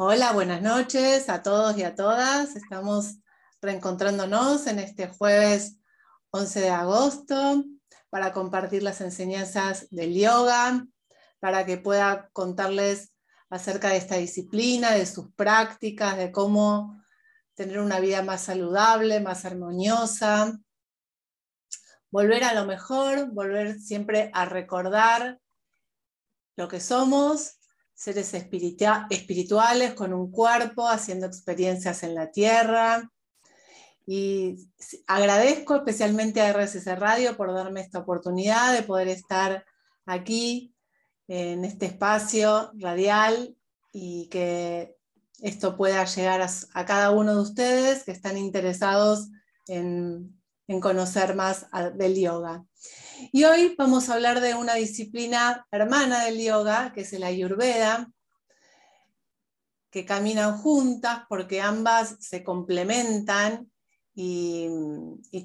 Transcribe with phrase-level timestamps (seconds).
[0.00, 2.54] Hola, buenas noches a todos y a todas.
[2.54, 3.16] Estamos
[3.60, 5.80] reencontrándonos en este jueves
[6.30, 7.64] 11 de agosto
[8.08, 10.86] para compartir las enseñanzas del yoga,
[11.40, 13.12] para que pueda contarles
[13.50, 17.02] acerca de esta disciplina, de sus prácticas, de cómo
[17.54, 20.60] tener una vida más saludable, más armoniosa,
[22.12, 25.40] volver a lo mejor, volver siempre a recordar
[26.54, 27.57] lo que somos
[27.98, 33.10] seres espirituales con un cuerpo, haciendo experiencias en la tierra.
[34.06, 34.70] Y
[35.08, 39.64] agradezco especialmente a RSS Radio por darme esta oportunidad de poder estar
[40.06, 40.72] aquí
[41.26, 43.56] en este espacio radial
[43.92, 44.96] y que
[45.42, 49.28] esto pueda llegar a, cada uno de ustedes que están interesados
[49.66, 52.64] en, en conocer más del yoga.
[53.32, 58.10] Y hoy vamos a hablar de una disciplina hermana del yoga, que es el ayurveda,
[59.90, 63.70] que caminan juntas porque ambas se complementan
[64.14, 64.68] y,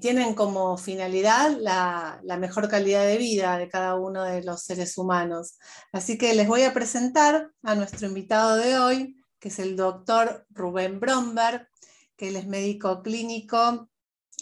[0.01, 5.57] tienen como finalidad la, mejor calidad de vida de cada uno de los seres humanos.
[5.91, 10.45] Así que les voy a presentar a nuestro invitado de hoy, que es el doctor
[10.49, 11.67] Rubén Bromberg,
[12.15, 13.89] que él es médico clínico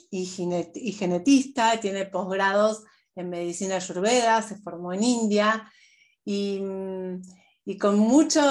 [0.09, 2.83] y, genetista, tiene posgrados
[3.22, 5.72] en medicina ayurveda, se formó en India
[6.25, 6.59] y,
[7.80, 8.41] con, mucho,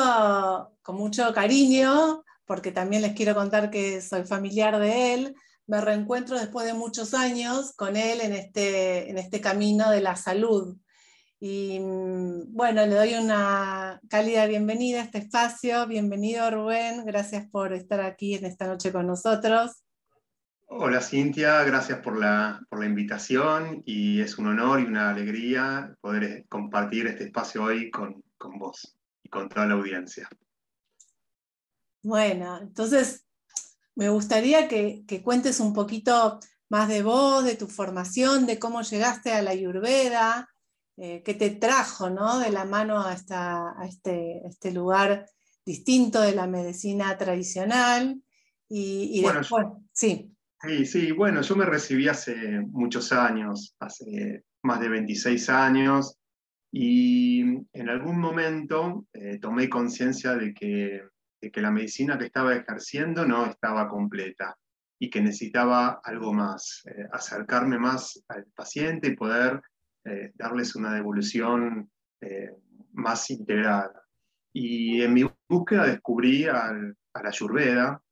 [0.83, 5.35] con mucho cariño, porque también les quiero contar que soy familiar de él,
[5.67, 10.17] me reencuentro después de muchos años con él en este, en este camino de la
[10.17, 10.77] salud.
[11.39, 11.79] Y
[12.49, 15.87] bueno, le doy una cálida bienvenida a este espacio.
[15.87, 19.71] Bienvenido Rubén, gracias por estar aquí en esta noche con nosotros.
[20.73, 26.47] Hola Cintia, gracias por la, invitación y es un honor y una alegría poder eh,
[26.49, 30.29] compartir este espacio hoy con, vos y con toda la audiencia.
[32.05, 33.27] Bueno, entonces
[33.97, 39.33] me gustaría que, cuentes un poquito más de vos, de tu formación, de cómo llegaste
[39.33, 40.49] a la Ayurveda,
[40.97, 42.39] eh, qué te trajo ¿no?
[42.39, 43.15] de la mano a,
[43.85, 45.27] este, este, lugar
[45.67, 48.23] distinto de la medicina tradicional.
[48.69, 50.33] Y, después, sí.
[50.63, 56.19] Sí, sí, bueno, yo me recibí hace muchos años, hace más de 26 años,
[56.71, 57.41] y
[57.73, 61.03] en algún momento eh, tomé conciencia de que,
[61.41, 64.55] que la medicina que estaba ejerciendo no estaba completa
[65.01, 69.63] y que necesitaba algo más, eh, acercarme más al paciente y poder
[70.05, 71.91] eh, darles una devolución
[72.93, 74.05] más integrada.
[74.53, 78.03] Y en mi búsqueda descubrí a la Ayurveda,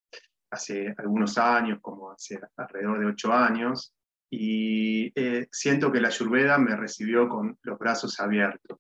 [0.51, 3.95] hace algunos años, como hace alrededor de ocho años,
[4.31, 8.79] y eh, siento que la Ayurveda me recibió con los brazos abiertos.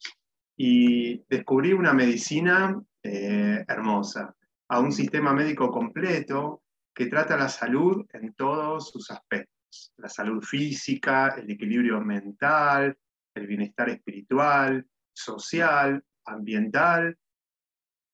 [0.56, 4.34] Y descubrí una medicina eh, hermosa,
[4.68, 6.62] a un sistema médico completo
[6.94, 12.96] que trata la salud en todos sus aspectos, la salud física, el equilibrio mental,
[13.34, 17.16] el bienestar espiritual, social, ambiental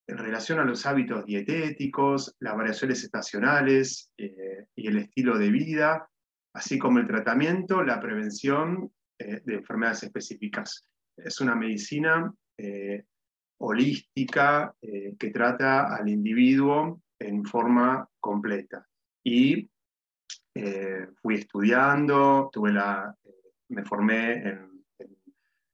[0.07, 6.09] en relación a los hábitos dietéticos, las variaciones estacionales eh, y el estilo de vida,
[6.55, 10.87] así como el tratamiento, la prevención eh, de enfermedades específicas.
[11.17, 13.05] Es una medicina eh,
[13.59, 18.87] holística que trata al individuo en forma completa.
[19.25, 19.71] Y
[21.23, 23.15] fui estudiando, tuve la,
[23.69, 24.85] me formé en,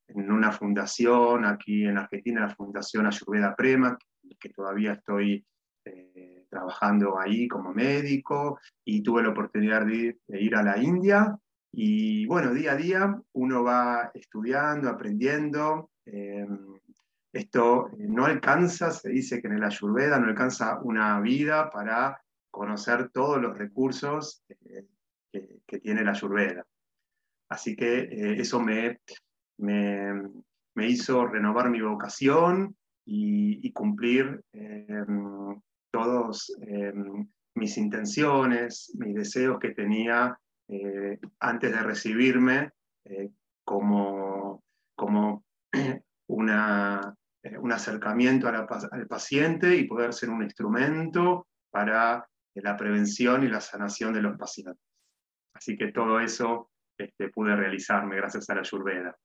[0.09, 3.99] en, una fundación aquí en Argentina, la Fundación Ayurveda Prema,
[4.39, 5.45] que todavía estoy
[5.85, 11.39] eh, trabajando ahí como médico y tuve la oportunidad de, ir a la India.
[11.73, 15.91] Y bueno, día a día uno va estudiando, aprendiendo.
[16.05, 16.79] Em,
[17.33, 22.21] esto eh, no alcanza, se dice que en el Ayurveda no alcanza una vida para
[22.51, 24.87] conocer todos los recursos eh,
[25.67, 26.67] que, tiene la Ayurveda.
[27.49, 28.09] Así que
[28.39, 29.01] eso me,
[29.59, 30.13] me,
[30.75, 32.77] me, hizo renovar mi vocación
[33.13, 35.61] y, cumplir em,
[35.91, 42.71] todos em, mis intenciones, mis deseos que tenía eh, antes de recibirme
[43.05, 43.31] eh,
[43.65, 44.63] como,
[44.95, 45.45] como
[46.29, 52.25] una, eh, un acercamiento al paciente y poder ser un instrumento para
[52.55, 54.85] la prevención y la sanación de los pacientes.
[55.55, 59.17] Así que todo eso este, pude realizarme gracias a la Ayurveda.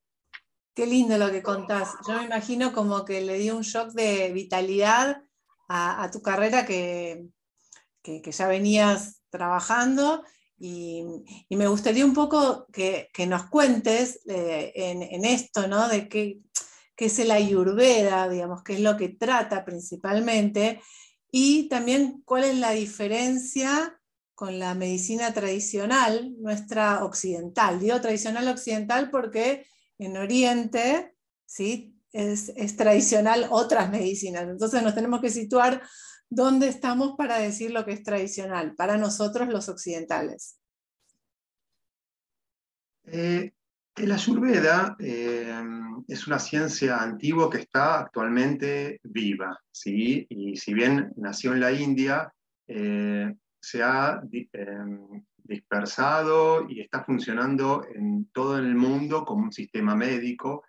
[0.75, 1.93] Qué lindo lo que contás.
[2.05, 5.23] Yo me imagino como que le dio un shock de vitalidad
[5.69, 7.29] a, tu carrera que,
[8.03, 10.21] ya venías trabajando
[10.57, 11.05] y,
[11.49, 15.87] me gustaría un poco que, nos cuentes eh, en, esto, ¿no?
[15.87, 16.41] De qué,
[16.97, 20.81] es el ayurveda, digamos, qué es lo que trata principalmente
[21.31, 23.97] y también cuál es la diferencia
[24.33, 27.79] con la medicina tradicional, nuestra occidental.
[27.79, 29.65] Digo tradicional occidental porque
[29.97, 31.15] en Oriente
[31.45, 31.95] ¿sí?
[32.11, 34.43] es, tradicional otras medicinas.
[34.43, 35.81] Entonces nos tenemos que situar
[36.29, 40.59] dónde estamos para decir lo que es tradicional, para nosotros los occidentales.
[43.05, 43.51] Eh,
[43.95, 44.11] el
[44.99, 45.53] eh,
[46.07, 50.25] es una ciencia antigua que está actualmente viva, ¿sí?
[50.29, 52.33] y si bien nació en la India,
[52.67, 54.21] eh, se ha
[55.47, 60.63] dispersado y está funcionando en todo el mundo como un sistema médico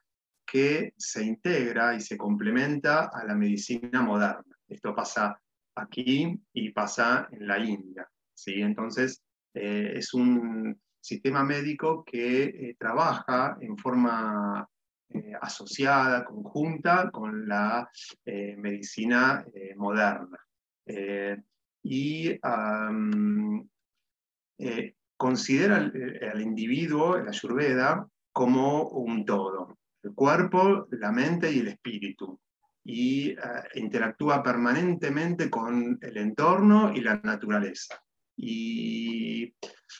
[0.47, 4.45] que se integra y se complementa a la medicina moderna.
[4.69, 5.41] Esto pasa
[5.75, 8.09] aquí y pasa en la India.
[8.35, 8.61] ¿sí?
[8.61, 14.69] Entonces, es un sistema médico que eh, trabaja en forma
[15.09, 17.89] eh, asociada, conjunta con la
[18.25, 19.45] eh, medicina
[19.77, 20.39] moderna.
[21.83, 22.39] y
[25.17, 32.39] considera al, individuo, la ayurveda, como un todo, el cuerpo, la mente y el espíritu
[32.89, 33.35] y
[33.75, 38.01] interactúa permanentemente con el entorno y la naturaleza.
[38.37, 39.53] Y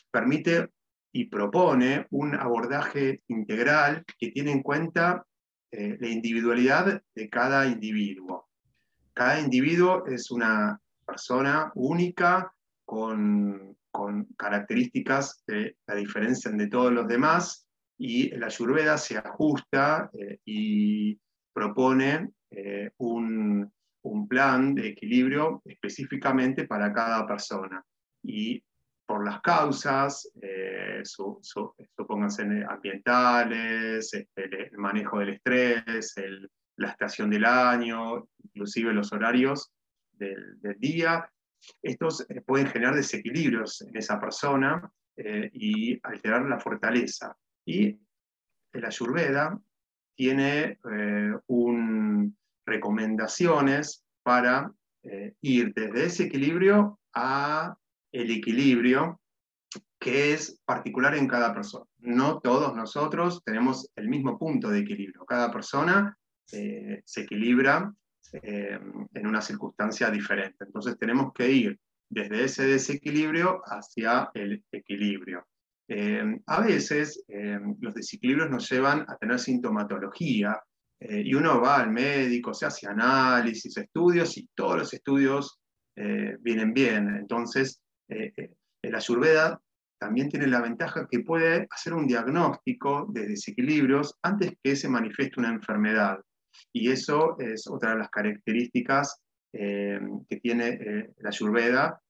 [0.09, 0.69] permite
[1.11, 5.25] y propone un abordaje integral que tiene en cuenta
[5.71, 8.47] eh, la individualidad de cada individuo.
[9.13, 12.53] Cada individuo es una persona única
[12.85, 13.76] con,
[14.37, 17.67] características que la diferencian de todos los demás
[17.97, 21.19] y la Ayurveda se ajusta eh, y
[21.53, 23.71] propone eh, un,
[24.03, 27.83] un plan de equilibrio específicamente para cada persona.
[28.23, 28.63] Y
[29.07, 31.01] por las causas, eh,
[32.69, 36.13] ambientales, este, el, manejo del estrés,
[36.75, 39.71] la estación del año, inclusive los horarios
[40.11, 41.31] del, día.
[41.81, 47.35] Estos eh, pueden generar desequilibrios en esa persona eh, y alterar la fortaleza.
[47.65, 47.97] Y
[48.73, 49.59] el Ayurveda
[50.15, 50.79] tiene
[51.47, 54.71] un, recomendaciones para
[55.41, 57.77] ir desde ese equilibrio a
[58.11, 59.19] el equilibrio
[59.99, 61.85] que es particular en cada persona.
[61.99, 65.25] No todos nosotros tenemos el mismo punto de equilibrio.
[65.25, 66.17] Cada persona
[66.51, 67.93] eh, se equilibra
[68.33, 68.79] eh,
[69.13, 70.65] en una circunstancia diferente.
[70.65, 71.79] Entonces tenemos que ir
[72.09, 75.45] desde ese desequilibrio hacia el equilibrio.
[75.89, 77.23] Eh, a veces
[77.79, 80.59] los desequilibrios nos llevan a tener sintomatología
[80.99, 85.59] y uno va al médico, se hace análisis, estudios y todos los estudios
[85.95, 87.15] vienen bien.
[87.15, 89.61] Entonces eh, eh, el Ayurveda
[89.99, 95.39] también tiene la ventaja que puede hacer un diagnóstico de desequilibrios antes que se manifieste
[95.39, 96.19] una enfermedad.
[96.73, 99.21] Y eso es otra de las características
[99.53, 99.99] eh,
[100.29, 102.01] que tiene la Ayurveda,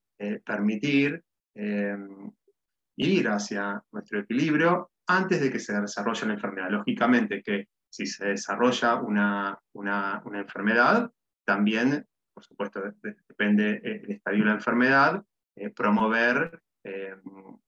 [0.44, 1.22] permitir
[2.96, 6.72] ir hacia nuestro equilibrio antes de que se desarrolle la enfermedad.
[6.72, 11.12] Lógicamente que si se desarrolla una, una, enfermedad,
[11.46, 12.82] también, por supuesto,
[13.28, 15.24] depende del estadio de la enfermedad,
[15.56, 17.16] eh, promover eh,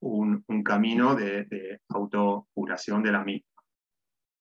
[0.01, 3.48] un, camino de, autocuración de la misma.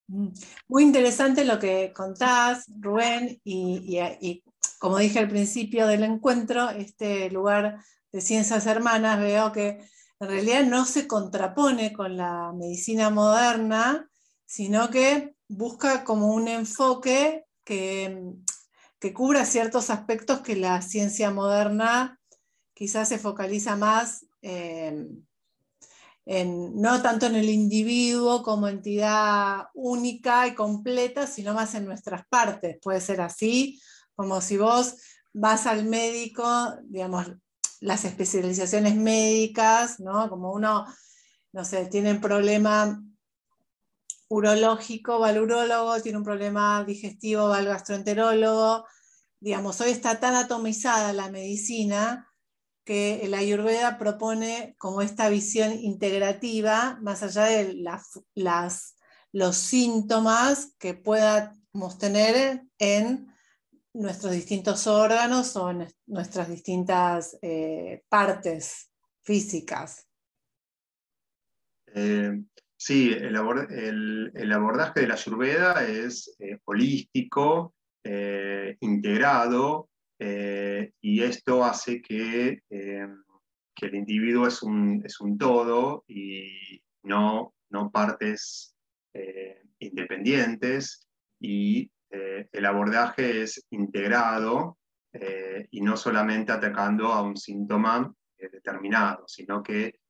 [0.08, 0.28] Mm.
[0.69, 4.43] Muy interesante lo que contás, Rubén, y,
[4.79, 7.79] como dije al principio del encuentro, este lugar
[8.10, 9.86] de ciencias hermanas, veo que
[10.20, 14.08] en realidad no se contrapone con la medicina moderna,
[14.46, 18.32] sino que busca como un enfoque que,
[18.98, 22.19] que cubra ciertos aspectos que la ciencia moderna
[22.74, 24.27] quizás se focaliza más
[26.29, 32.77] no tanto en el individuo como entidad única y completa, sino más en nuestras partes.
[32.82, 33.81] Puede ser así,
[34.15, 34.97] como si vos
[35.32, 36.44] vas al médico,
[36.85, 37.27] digamos,
[37.81, 40.29] las especializaciones médicas, ¿no?
[40.29, 40.85] Como uno,
[41.53, 43.03] no sé, tiene un problema
[44.29, 48.85] urológico, va al urólogo, tiene un problema digestivo, va al gastroenterólogo.
[49.41, 52.28] Digamos, hoy está tan atomizada la medicina
[52.88, 58.96] que el Ayurveda propone como esta visión integrativa, más allá de las,
[59.30, 63.26] los síntomas que podamos tener en
[63.92, 68.90] nuestros distintos órganos o en nuestras distintas eh, partes
[69.22, 70.08] físicas.
[71.94, 72.40] Eh,
[72.74, 77.74] sí, el, abordaje de la Ayurveda es eh, holístico,
[78.80, 83.08] integrado, eh, y esto hace que, eh,
[83.75, 88.75] que, el individuo es un, es un todo y no, no partes
[89.15, 91.06] eh, independientes
[91.41, 94.79] y el abordaje es integrado
[95.70, 100.01] y no solamente atacando a un síntoma determinado, sino que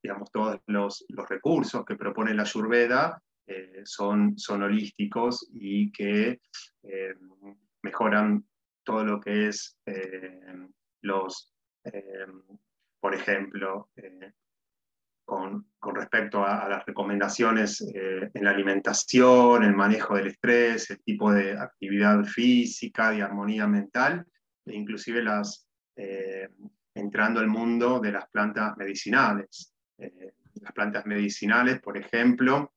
[0.00, 3.20] digamos, todos los, recursos que propone la Ayurveda
[3.82, 6.40] son, son holísticos y que
[7.82, 8.46] mejoran
[8.84, 9.78] todo lo que es
[11.02, 11.54] los,
[13.00, 13.90] por ejemplo,
[15.28, 21.30] con, respecto a, las recomendaciones eh, en la alimentación, el manejo del estrés, el tipo
[21.30, 24.26] de actividad física, de armonía mental,
[24.64, 26.48] e inclusive las, eh,
[26.94, 29.74] entrando al mundo de las plantas medicinales.
[29.98, 30.32] Eh,
[30.62, 32.72] las plantas medicinales, por ejemplo,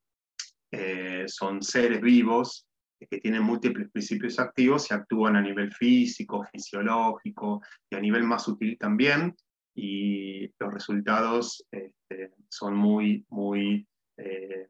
[1.27, 2.67] son seres vivos
[3.07, 8.43] que tienen múltiples principios activos y actúan a nivel físico, fisiológico y a nivel más
[8.43, 9.35] sutil también,
[9.73, 14.69] y los resultados este, son muy, muy eh,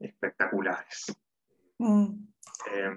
[0.00, 1.06] espectaculares.
[1.78, 2.06] Mm.
[2.72, 2.96] Eh,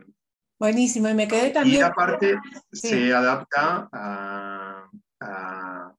[0.60, 1.80] Buenísimo, y me quedé también...
[1.80, 2.38] Y aparte
[2.72, 4.88] se adapta a,
[5.20, 5.96] a,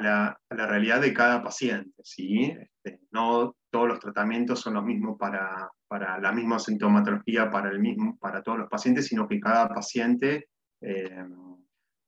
[0.00, 2.54] la, la, realidad de cada paciente, ¿sí?
[2.60, 7.78] Este, no todos los tratamientos son los mismos para, para la misma sintomatología para, el
[7.78, 10.48] mismo, para todos los pacientes, sino que cada paciente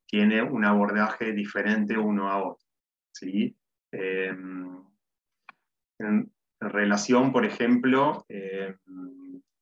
[0.09, 2.67] tiene un abordaje diferente uno a otro.
[3.13, 3.55] ¿sí?
[3.93, 4.83] Em,
[5.99, 8.77] en relación, por ejemplo, em,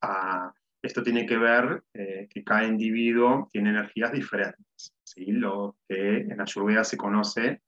[0.02, 4.94] a, esto tiene que ver eh, que cada individuo tiene energías diferentes.
[5.02, 5.32] ¿sí?
[5.32, 7.62] Lo que en Ayurveda se conoce,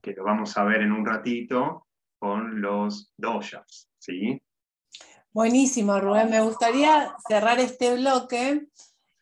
[0.00, 1.86] que lo vamos a ver en un ratito,
[2.18, 3.90] con los doshas.
[3.98, 4.40] ¿sí?
[5.32, 6.28] Buenísimo, Rubén.
[6.28, 8.66] Me gustaría cerrar este bloque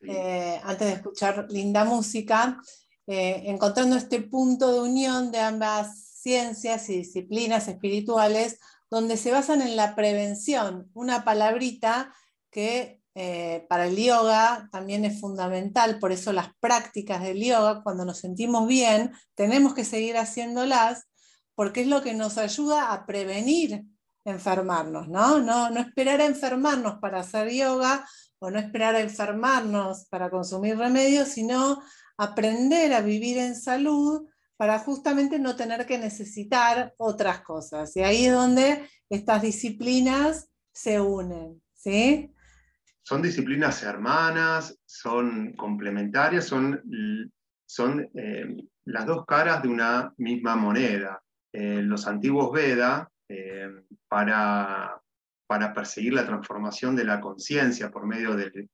[0.01, 2.59] eh, antes de escuchar linda música,
[3.07, 8.59] eh, encontrando este punto de unión de ambas ciencias y disciplinas espirituales,
[8.91, 12.15] donde se basan en la prevención, una palabrita
[12.51, 18.07] que eh, para el yoga también es fundamental, por eso las prácticas del yoga, cuando
[18.07, 21.07] nos sentimos bien, tenemos que seguir haciéndolas,
[21.55, 23.85] porque es lo que nos ayuda a prevenir
[24.29, 25.41] enfermarnos, ¿no?
[25.41, 28.07] No, esperar a enfermarnos para hacer yoga,
[28.39, 31.83] o no esperar a enfermarnos para consumir remedios, sino
[32.17, 37.97] aprender a vivir en salud para justamente no tener que necesitar otras cosas.
[37.97, 41.61] Y ahí es donde estas disciplinas se unen.
[41.75, 42.33] ¿sí?
[43.03, 46.81] Son disciplinas hermanas, son complementarias, son,
[47.67, 51.23] son eh, las dos caras de una misma moneda.
[51.53, 53.71] Eh, los antiguos Veda, eh,
[54.09, 55.01] para,
[55.47, 58.71] para perseguir la transformación de la conciencia por medio del,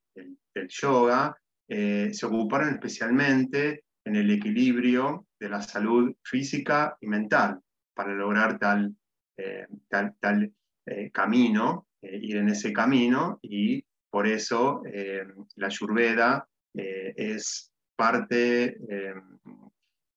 [0.68, 1.37] yoga,
[1.68, 7.61] eh, se ocuparon especialmente en el equilibrio de la salud física y mental
[7.94, 8.94] para lograr tal,
[9.37, 10.52] eh, tal,
[11.12, 14.82] camino, ir en ese camino, y por eso
[15.56, 18.76] la Ayurveda es parte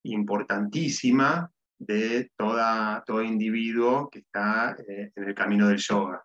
[0.03, 6.23] importantísima de toda, todo individuo que está en el camino del yoga.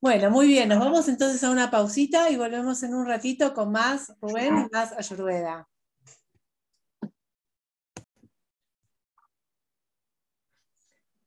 [0.00, 3.72] Bueno, muy bien, nos vamos entonces a una pausita y volvemos en un ratito con
[3.72, 5.66] más Rubén y más Ayurveda.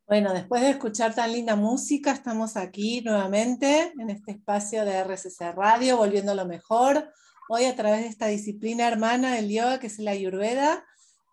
[0.10, 5.54] Bueno, después de escuchar tan linda música, estamos aquí nuevamente en este espacio de RCC
[5.56, 7.12] Radio, volviendo a lo mejor.
[7.48, 10.84] Hoy a través de esta disciplina hermana del yoga, que es la Ayurveda,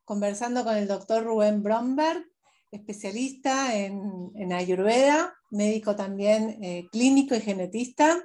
[0.07, 2.25] conversando con el doctor Rubén Bromberg,
[2.71, 8.17] especialista en, Ayurveda, médico también eh, clínico y genetista.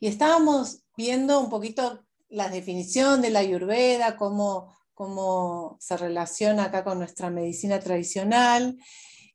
[0.00, 6.82] Y estábamos viendo un poquito la definición de la Ayurveda, cómo, cómo se relaciona acá
[6.82, 8.78] con nuestra medicina tradicional.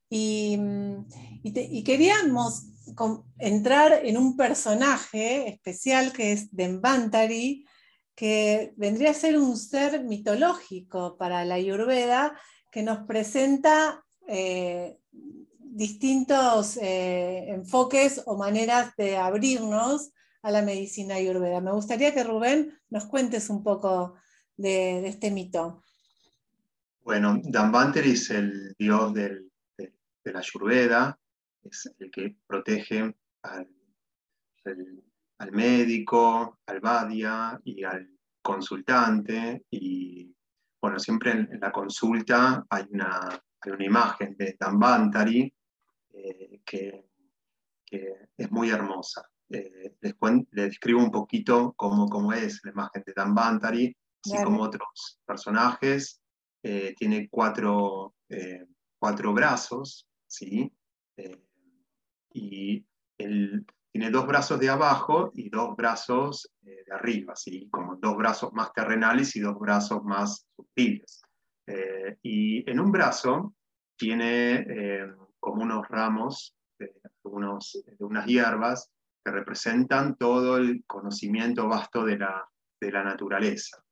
[0.09, 0.59] Y,
[1.85, 2.65] queríamos
[3.37, 7.65] entrar en un personaje especial que es Denvantari,
[8.15, 12.39] que vendría a ser un ser mitológico para la Ayurveda,
[12.71, 14.97] que nos presenta eh,
[15.59, 20.11] distintos eh, enfoques o maneras de abrirnos
[20.43, 21.61] a la medicina ayurveda.
[21.61, 24.15] Me gustaría que Rubén nos cuentes un poco
[24.57, 25.83] de, este mito.
[27.01, 29.45] Bueno, Dambanteri es el dios de,
[30.25, 31.19] la ayurveda,
[31.63, 33.67] es el que protege al
[35.51, 38.09] médico, al vadia y al
[38.41, 40.33] consultante y
[40.83, 45.53] bueno, siempre en, la consulta hay una, una imagen de Dambantari
[46.13, 47.05] eh, que,
[48.35, 49.23] es muy hermosa.
[49.49, 50.15] Eh, les,
[50.51, 56.19] describo un poquito cómo, cómo, es la imagen de Dambantari, así como otros personajes.
[56.63, 58.15] Eh, tiene cuatro,
[58.99, 60.73] cuatro brazos, ¿sí?
[62.33, 62.85] y
[63.15, 67.69] tiene tiene dos brazos de abajo y dos brazos de arriba, ¿sí?
[67.71, 71.21] como dos brazos más terrenales y dos brazos más sutiles.
[72.23, 73.53] y en un brazo
[73.95, 74.65] tiene
[75.39, 78.91] como unos ramos de, de unas hierbas
[79.23, 82.49] que representan todo el conocimiento vasto de la,
[82.81, 83.83] de la naturaleza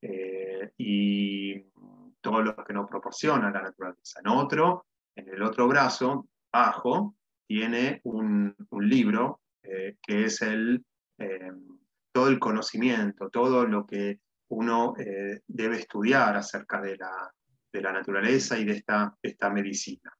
[0.00, 1.60] eh, y
[2.20, 4.20] todo lo que nos proporciona la naturaleza.
[4.20, 7.14] En otro, en el otro brazo, abajo,
[7.46, 10.84] tiene un, un libro eh, que es el,
[11.18, 11.52] eh,
[12.12, 14.94] todo el conocimiento, todo lo que uno
[15.48, 17.32] debe estudiar acerca de la,
[17.72, 20.12] de la, naturaleza y de esta, esta medicina.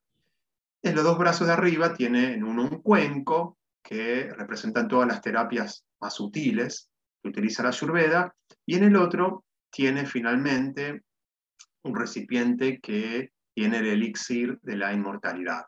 [0.83, 5.21] En los dos brazos de arriba tiene en uno un cuenco que representan todas las
[5.21, 6.91] terapias más sutiles
[7.23, 8.35] que utiliza la Ayurveda,
[8.67, 11.03] y en el otro tiene finalmente
[11.85, 15.65] un recipiente que tiene el elixir de la inmortalidad.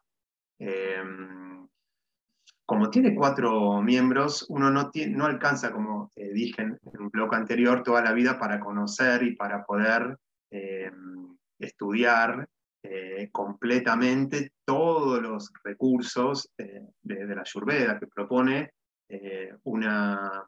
[0.58, 1.53] Em,
[2.66, 8.12] como tiene cuatro miembros, uno no, alcanza, como dije en, un bloque anterior, toda la
[8.12, 10.16] vida para conocer y para poder
[10.50, 12.48] em, estudiar
[12.82, 18.72] eh, completamente todos los recursos eh, de, la Ayurveda, que propone
[19.08, 20.46] eh, una,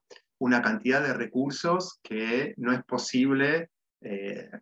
[0.62, 3.70] cantidad de recursos que no es posible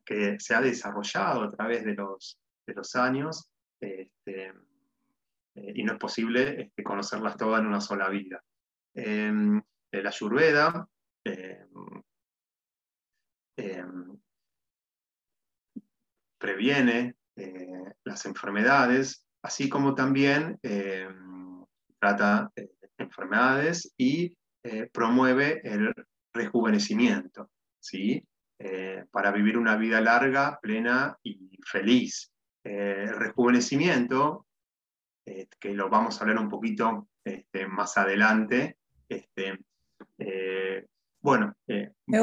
[0.06, 4.54] que se ha desarrollado a través de los, de los años este,
[5.54, 8.42] y no es posible este, conocerlas todas en una sola vida.
[8.94, 10.88] Em, la Ayurveda
[11.24, 12.02] em,
[13.56, 14.18] em,
[16.38, 21.08] previene eh, las enfermedades, así como también eh,
[21.98, 24.36] trata eh, enfermedades y
[24.92, 25.92] promueve el
[26.32, 28.26] rejuvenecimiento, ¿sí?
[29.10, 32.32] para vivir una vida larga, plena y feliz.
[32.62, 34.46] el rejuvenecimiento,
[35.24, 38.76] que lo vamos a hablar un poquito este, más adelante,
[39.08, 39.58] este,
[41.24, 42.22] bueno, eh, les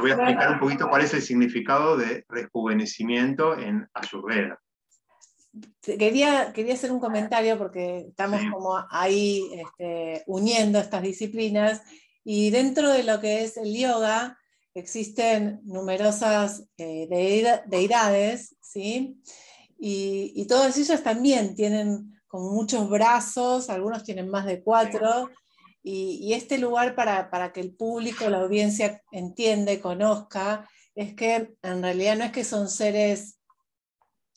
[0.00, 4.56] voy a explicar un poquito cuál es el significado de rejuvenecimiento en Ayurveda.
[5.82, 11.82] Quería, quería hacer un comentario porque estamos como ahí este, uniendo estas disciplinas
[12.22, 14.38] y dentro de lo que es el yoga
[14.74, 17.08] existen numerosas eh,
[17.66, 19.20] deidades, ¿sí?
[19.84, 25.28] Y, y, todas ellas también tienen como muchos brazos, algunos tienen más de cuatro,
[25.82, 31.82] y, este lugar para, que el público, la audiencia entienda y conozca, es que en
[31.82, 33.38] realidad no es que son seres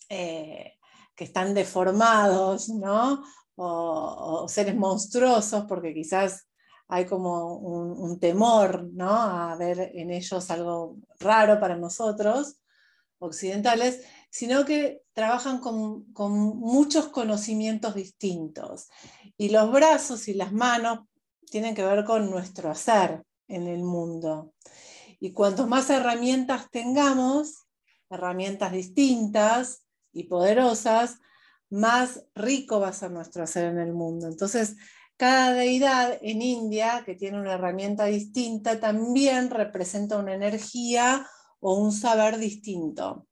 [0.10, 0.74] eh,
[1.16, 3.24] que están deformados, ¿no?
[3.56, 6.48] O, seres monstruosos, porque quizás
[6.88, 9.12] hay como un, temor, ¿no?
[9.12, 12.58] A ver en ellos algo raro para nosotros,
[13.20, 14.04] occidentales,
[14.36, 16.04] sino que trabajan con,
[16.60, 18.90] muchos conocimientos distintos.
[19.38, 21.08] Y los brazos y las manos
[21.50, 24.52] tienen que ver con nuestro hacer en el mundo.
[25.22, 27.64] Y cuanto más herramientas tengamos,
[28.10, 31.20] herramientas distintas y poderosas,
[31.70, 34.28] más rico va a ser nuestro hacer en el mundo.
[34.28, 34.76] Entonces,
[35.16, 41.26] cada deidad en India que tiene una herramienta distinta también representa una energía
[41.62, 43.30] o un saber distinto.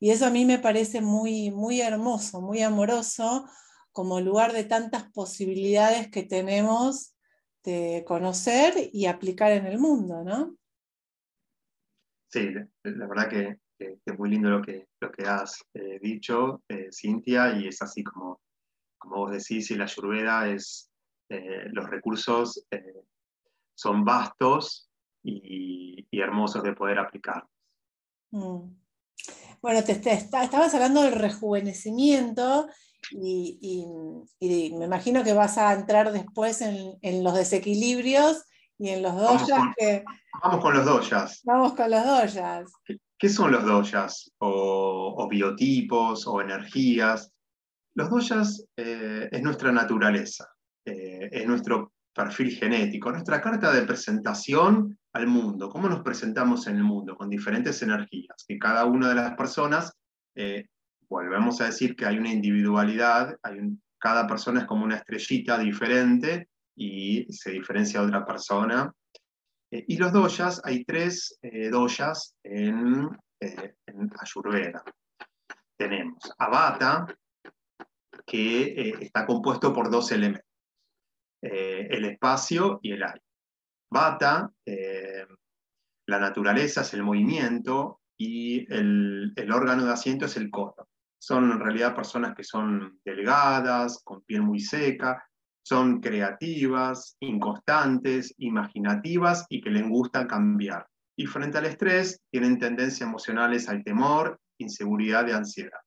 [0.00, 3.48] Y eso a mí me parece muy, muy hermoso, muy amoroso,
[3.92, 7.16] como lugar de tantas posibilidades que tenemos
[7.64, 10.56] de conocer y aplicar en el mundo, ¿no?
[12.30, 12.50] Sí,
[12.84, 17.58] la verdad que, es muy lindo lo que, lo que has eh, dicho, eh, Cintia,
[17.58, 18.40] y es así como,
[18.98, 20.90] como vos decís, y la Ayurveda es,
[21.28, 22.66] eh, los recursos
[23.74, 24.90] son vastos
[25.22, 27.46] y, hermosos de poder aplicar.
[28.32, 28.87] Mm.
[29.60, 32.68] Bueno, te, estabas hablando del rejuvenecimiento
[33.10, 33.84] y,
[34.40, 38.44] me imagino que vas a entrar después en, los desequilibrios
[38.78, 40.04] y en los doyas vamos que...
[40.42, 41.40] Vamos con los doyas.
[41.44, 42.70] Vamos con los doyas.
[43.18, 44.30] ¿Qué, son los doyas?
[44.38, 47.32] O, biotipos o energías.
[47.94, 50.48] Los doyas eh, es nuestra naturaleza,
[50.84, 56.76] eh, es nuestro perfil genético, nuestra carta de presentación al mundo, cómo nos presentamos en
[56.76, 59.92] el mundo con diferentes energías, que cada una de las personas
[60.34, 60.66] eh,
[61.08, 63.36] volvemos a decir que hay una individualidad,
[63.98, 68.92] cada persona es como una estrellita diferente y se diferencia de otra persona.
[69.70, 73.08] Eh, y los doyas, hay tres eh, doyas en,
[73.40, 74.82] en, Ayurveda.
[75.76, 77.06] Tenemos Abata,
[78.26, 80.44] que está compuesto por dos elementos,
[81.40, 83.27] el espacio y el aire.
[83.90, 84.52] Bata,
[86.06, 90.88] la naturaleza es el movimiento y el, el órgano de asiento es el codo.
[91.20, 95.24] Son en realidad personas que son delgadas, con piel muy seca,
[95.62, 100.86] Son creativas, inconstantes, imaginativas y que les gusta cambiar.
[101.14, 105.80] Y frente al estrés, tienen tendencias emocionales al temor, inseguridad y ansiedad.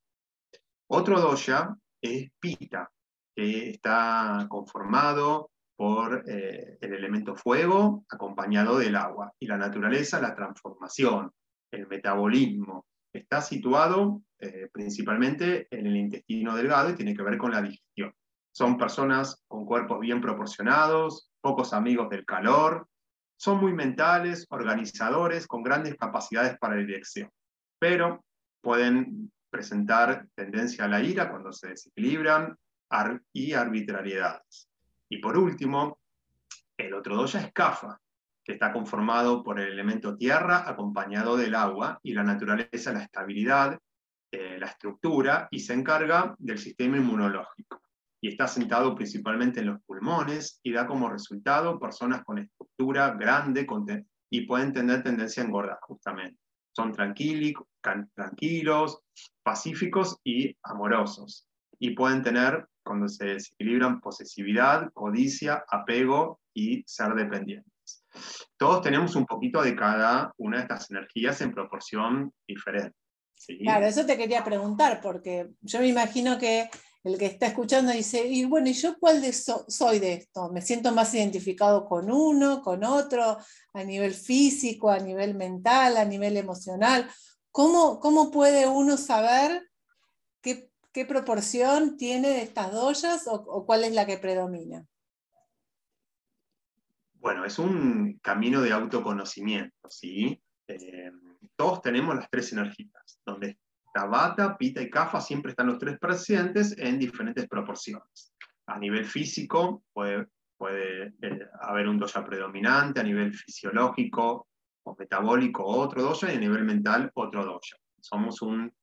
[0.88, 2.92] Otro dosha es Pita,
[3.36, 5.50] que está conformado
[5.82, 9.34] por eh, el elemento fuego acompañado del agua.
[9.40, 11.32] Y la naturaleza, la transformación,
[11.72, 12.86] el metabolismo.
[13.12, 18.14] Está situado eh, principalmente en el intestino delgado y tiene que ver con la digestión.
[18.52, 22.88] Son personas con cuerpos bien proporcionados, pocos amigos del calor,
[23.36, 27.28] son muy mentales, organizadores, con grandes capacidades para la dirección,
[27.80, 28.24] pero
[28.62, 32.56] pueden presentar tendencia a la ira cuando se desequilibran
[33.34, 34.71] y arbitrariedades.
[35.12, 36.00] Y por último,
[36.78, 38.00] el otro dosha es Kapha,
[38.46, 43.78] que está conformado por el elemento tierra acompañado del agua y la naturaleza, la estabilidad,
[44.32, 47.82] eh, la estructura y se encarga del sistema inmunológico
[48.22, 53.68] y está sentado principalmente en los pulmones y da como resultado personas con estructura grande
[54.30, 56.40] y pueden tener tendencia a engordar justamente.
[56.74, 57.66] Son tranquilos,
[59.44, 61.50] pacíficos y amorosos.
[61.80, 68.04] Y pueden tener, cuando se desequilibran, posesividad, codicia, apego y ser dependientes.
[68.58, 72.98] Todos tenemos un poquito de cada una de estas energías en proporción diferente.
[73.62, 76.70] Claro, eso te quería preguntar, porque yo me imagino que
[77.06, 80.52] el que está escuchando dice, y bueno, ¿y yo cuál soy de esto?
[80.52, 83.38] ¿Me siento más identificado con uno, con otro,
[83.74, 87.10] a nivel físico, a nivel mental, a nivel emocional?
[87.52, 89.64] ¿Cómo, cómo puede uno saber
[90.42, 90.71] qué,
[91.08, 94.86] proporción tiene de estas doyas o, cuál es la que predomina?
[97.14, 100.42] Bueno, es un camino de autoconocimiento, ¿sí?
[100.68, 101.12] Eh,
[101.56, 103.60] todos tenemos las tres energías, donde
[103.94, 108.34] Tabata, Pita y Kafa siempre están los tres presentes en diferentes proporciones.
[108.68, 110.28] A nivel físico puede,
[110.70, 111.12] eh,
[111.62, 114.48] haber un dosha predominante, a nivel fisiológico
[114.84, 117.78] o metabólico otro dosha y a nivel mental otro dosha.
[118.00, 118.74] Somos un,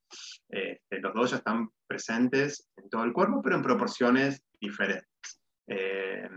[0.49, 5.41] este, los doshas están presentes en todo el cuerpo, pero en proporciones diferentes.
[5.67, 6.29] Eh,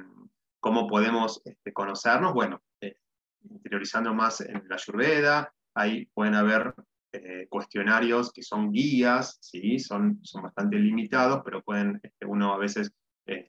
[0.59, 2.33] ¿Cómo podemos este, conocernos?
[2.33, 2.95] Bueno, eh,
[3.43, 6.73] interiorizando más en la Ayurveda, ahí pueden haber
[7.13, 9.79] eh, cuestionarios que son guías, ¿sí?
[9.79, 12.91] son, son bastante limitados, pero pueden este, uno a veces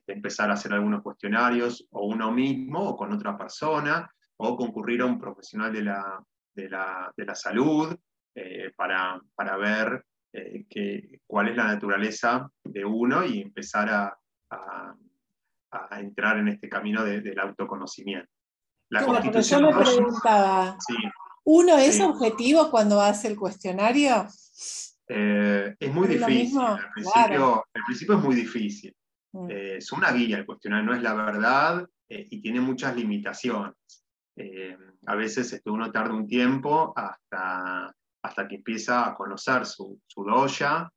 [0.07, 5.05] empezar a hacer algunos cuestionarios o uno mismo o con otra persona o concurrir a
[5.05, 6.23] un profesional de la,
[6.55, 7.93] de la, de la salud
[8.77, 14.17] para, para, ver eh, que, cuál es la naturaleza de uno y empezar a,
[14.49, 14.95] a,
[15.71, 18.29] a entrar en este camino de, del autoconocimiento.
[18.89, 20.95] La constitución yo me preguntaba, sí.
[21.45, 24.27] ¿Uno es objetivo cuando hace el cuestionario?
[25.09, 26.59] Eh, es muy difícil.
[26.59, 28.95] Al principio, principio, es muy difícil.
[29.33, 29.49] Mm.
[29.49, 33.75] Eh, es una guía, el cuestionario no es la verdad eh, y tiene muchas limitaciones.
[35.05, 37.93] a veces este, uno tarda un tiempo hasta,
[38.23, 40.89] hasta que empieza a conocer su, su doya.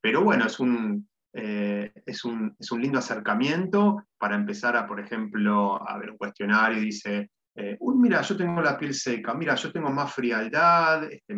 [0.00, 5.80] pero bueno, es un, es, un, es un lindo acercamiento para empezar a, por ejemplo,
[5.88, 9.54] a ver un cuestionario y dice, eh, uy, mira, yo tengo la piel seca, mira,
[9.54, 11.36] yo tengo más frialdad, este, eh,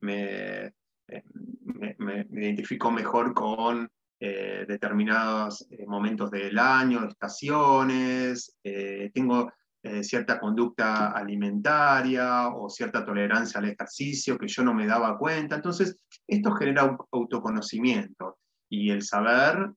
[0.00, 0.72] me,
[1.98, 3.86] me, identifico mejor con
[4.18, 8.58] eh, determinados momentos del año, estaciones,
[9.12, 9.52] tengo
[10.02, 15.56] cierta conducta alimentaria o cierta tolerancia al ejercicio que yo no me daba cuenta.
[15.56, 18.38] Entonces, esto genera autoconocimiento
[18.68, 19.70] y el saber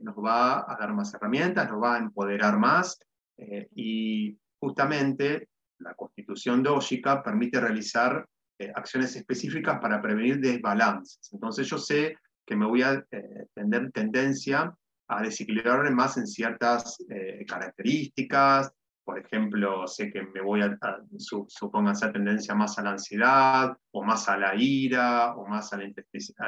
[0.00, 2.98] nos va a dar más herramientas, nos va a empoderar más
[3.74, 5.48] y justamente
[5.82, 8.26] la constitución dógica permite realizar
[8.58, 11.32] eh, acciones específicas para prevenir desbalances.
[11.32, 14.74] Entonces yo sé que me voy a eh, tener tendencia
[15.08, 18.72] a desequilibrarme más en ciertas eh, características,
[19.04, 20.78] por ejemplo, sé que me voy a,
[21.48, 25.82] supongo, hacer tendencia más a la ansiedad, o más a la ira, o más al,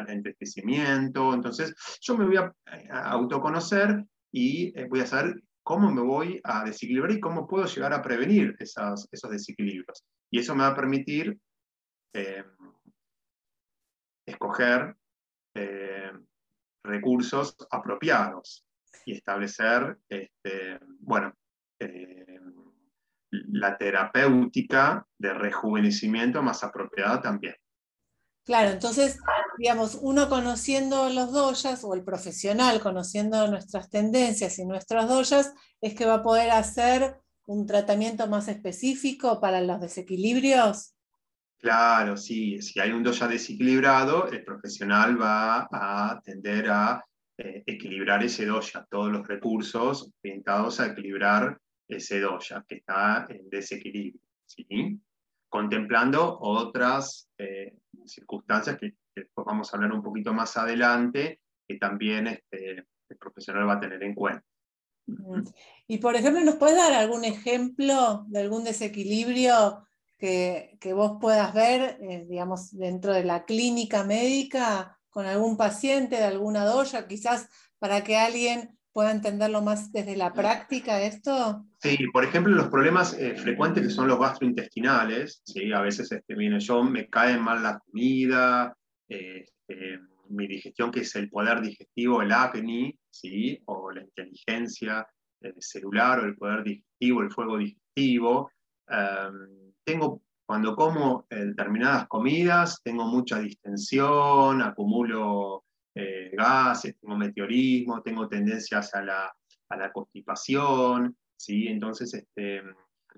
[0.08, 1.34] entristecimiento.
[1.34, 2.54] Entonces, yo me voy a,
[2.90, 7.92] a autoconocer y voy a saber cómo me voy a desequilibrar y cómo puedo llegar
[7.92, 10.04] a prevenir esos desequilibrios.
[10.30, 11.38] Y eso me va a permitir
[12.12, 12.44] eh,
[14.26, 14.94] escoger
[15.54, 16.12] eh,
[16.84, 18.64] recursos apropiados
[19.06, 21.32] y establecer, este, bueno,
[21.80, 22.23] eh,
[23.52, 27.54] la terapéutica de rejuvenecimiento más apropiada también.
[28.44, 29.18] Claro, entonces,
[29.56, 35.94] digamos, uno conociendo los doyas o el profesional conociendo nuestras tendencias y nuestros doyas, es
[35.94, 37.16] que va a poder hacer
[37.46, 40.94] un tratamiento más específico para los desequilibrios.
[41.58, 47.02] Claro, sí, si hay un doya desequilibrado, el profesional va a tender a
[47.38, 54.20] equilibrar ese doya, todos los recursos orientados a equilibrar ese doya que está en desequilibrio,
[55.48, 57.28] contemplando otras
[58.06, 63.68] circunstancias que, después vamos a hablar un poquito más adelante, que también este, el profesional
[63.68, 64.44] va a tener en cuenta.
[65.86, 69.86] Y por ejemplo, ¿nos puedes dar algún ejemplo de algún desequilibrio
[70.18, 76.24] que, vos puedas ver, eh, digamos, dentro de la clínica médica con algún paciente de
[76.24, 81.66] alguna doya, quizás para que alguien pueda entenderlo más desde la práctica esto?
[81.80, 85.72] Sí, por ejemplo, los problemas eh, frecuentes que son los gastrointestinales, ¿sí?
[85.72, 88.74] a veces este, viene yo, me cae mal la comida,
[89.08, 89.44] eh,
[90.28, 93.60] mi digestión, que es el poder digestivo, el acné, ¿sí?
[93.66, 95.06] o la inteligencia
[95.58, 98.50] celular, o el poder digestivo, el fuego digestivo.
[98.88, 105.63] Em, tengo, cuando como determinadas comidas, tengo mucha distensión, acumulo
[105.94, 109.36] eh, gases, tengo meteorismo, tengo tendencias a la,
[109.68, 111.68] a la constipación, ¿sí?
[111.68, 112.62] entonces este,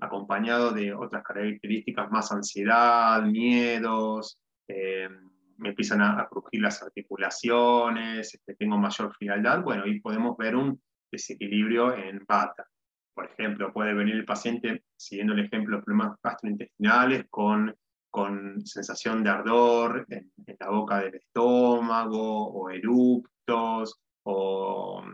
[0.01, 8.55] acompañado de otras características más ansiedad, miedos, em, me empiezan a, crujir las articulaciones, este,
[8.57, 12.67] tengo mayor frialdad, bueno, y podemos ver un desequilibrio en bata.
[13.15, 17.75] Por ejemplo, puede venir el paciente, siguiendo el ejemplo, problemas gastrointestinales con,
[18.17, 25.05] con sensación de ardor en, la boca del estómago o eructos o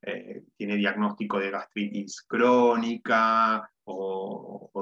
[0.00, 4.72] eh, tiene diagnóstico de gastritis crónica o,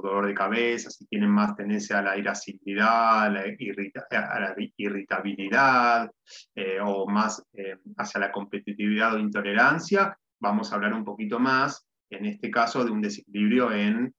[0.00, 6.08] dolor de cabeza, si tienen más tendencia a la irascibilidad, a la, irritabilidad
[6.54, 11.84] eh, o más eh, hacia la competitividad o intolerancia, vamos a hablar un poquito más,
[12.10, 14.14] en este caso, de un desequilibrio en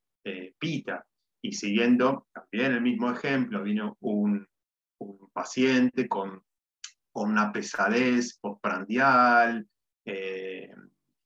[0.60, 1.06] pita.
[1.50, 4.48] Y siguiendo también el mismo ejemplo, vino un,
[5.34, 6.44] paciente con,
[7.12, 9.68] con una pesadez postprandial,
[10.06, 10.72] eh,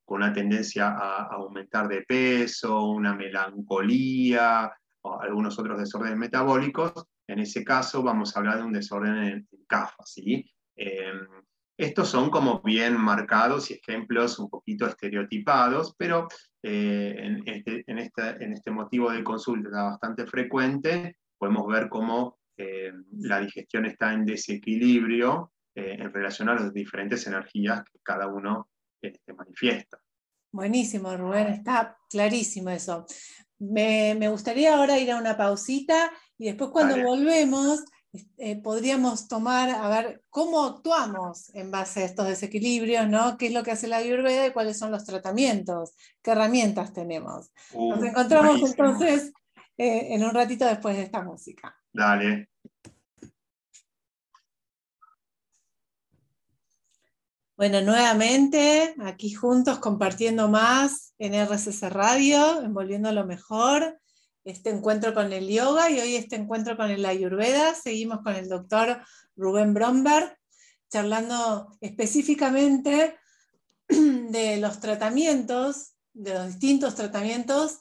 [0.06, 7.40] con una tendencia a, aumentar de peso, una melancolía o algunos otros desórdenes metabólicos, en
[7.40, 10.06] ese caso vamos a hablar de un desorden en, CAFA.
[10.06, 10.50] ¿sí?
[10.78, 11.28] Em,
[11.76, 16.30] estos son como bien marcados y ejemplos un poquito estereotipados, pero
[16.64, 22.40] eh, en, este, en, este, en, este, motivo de consulta bastante frecuente podemos ver cómo
[22.58, 28.70] eh, la digestión está en desequilibrio en relación a las diferentes energías que cada uno
[29.02, 29.98] este, manifiesta.
[30.54, 33.08] Buenísimo, Rubén, está clarísimo eso.
[33.58, 37.84] Me, gustaría ahora ir a una pausita y después cuando volvemos
[38.38, 43.38] eh, podríamos tomar a ver cómo actuamos en base a estos desequilibrios, ¿no?
[43.38, 45.96] ¿Qué es lo que hace la Ayurveda y cuáles son los tratamientos?
[46.22, 47.52] ¿Qué herramientas tenemos?
[47.74, 49.34] Nos uh, encontramos entonces
[49.78, 51.76] eh, en un ratito después de esta música.
[51.92, 52.50] Dale.
[57.56, 64.00] Bueno, nuevamente aquí juntos compartiendo más en RCC Radio, envolviendo lo mejor,
[64.44, 67.74] este encuentro con el yoga y hoy este encuentro con el ayurveda.
[67.76, 69.02] Seguimos con el doctor
[69.36, 70.38] Rubén Bromberg,
[70.90, 73.18] charlando específicamente
[73.88, 77.80] de los tratamientos, de los distintos tratamientos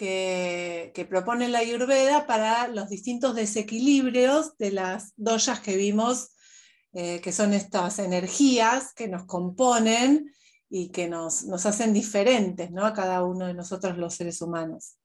[0.00, 6.30] que, propone la Ayurveda para los distintos desequilibrios de las doyas que vimos
[6.92, 10.32] eh, que son estas energías que nos componen
[10.68, 12.86] y que nos, hacen diferentes ¿no?
[12.86, 14.96] a cada uno de nosotros los seres humanos.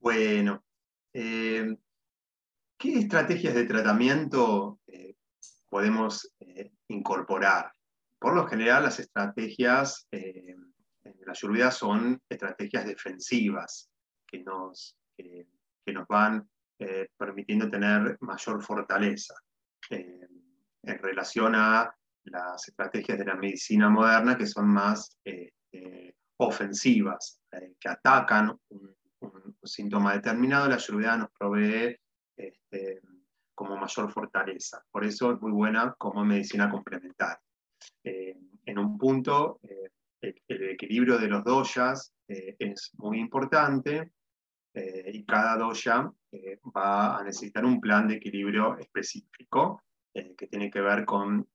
[0.00, 0.64] Bueno,
[1.12, 1.76] eh,
[2.78, 5.16] ¿qué estrategias de tratamiento eh,
[5.68, 6.32] podemos
[6.88, 7.72] incorporar?
[8.18, 13.90] Por lo general, las estrategias en la lluvia son estrategias defensivas
[14.26, 16.48] que nos, que nos van
[16.80, 19.34] eh, permitiendo tener mayor fortaleza
[19.90, 20.28] eh,
[20.82, 21.92] en relación a
[22.24, 25.18] las estrategias de la medicina moderna que son más
[26.38, 28.96] ofensivas, eh, que atacan un,
[29.62, 31.96] síntoma determinado, la ayurveda nos provee
[32.36, 33.00] este,
[33.54, 34.84] como mayor fortaleza.
[34.90, 37.40] Por eso es muy buena como medicina complementaria.
[38.02, 39.60] en un punto,
[40.20, 44.12] el, el, equilibrio de los doyas es muy importante
[44.74, 49.82] eh, y cada doya eh, va a necesitar un plan de equilibrio específico
[50.14, 51.46] eh, que tiene que ver con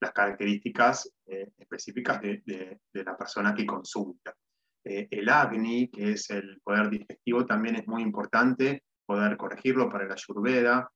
[0.00, 1.08] las características
[1.56, 4.34] específicas de, la persona que consulta.
[4.84, 10.14] El Agni, que es el poder digestivo, también es muy importante poder corregirlo para la
[10.14, 10.90] ayurveda.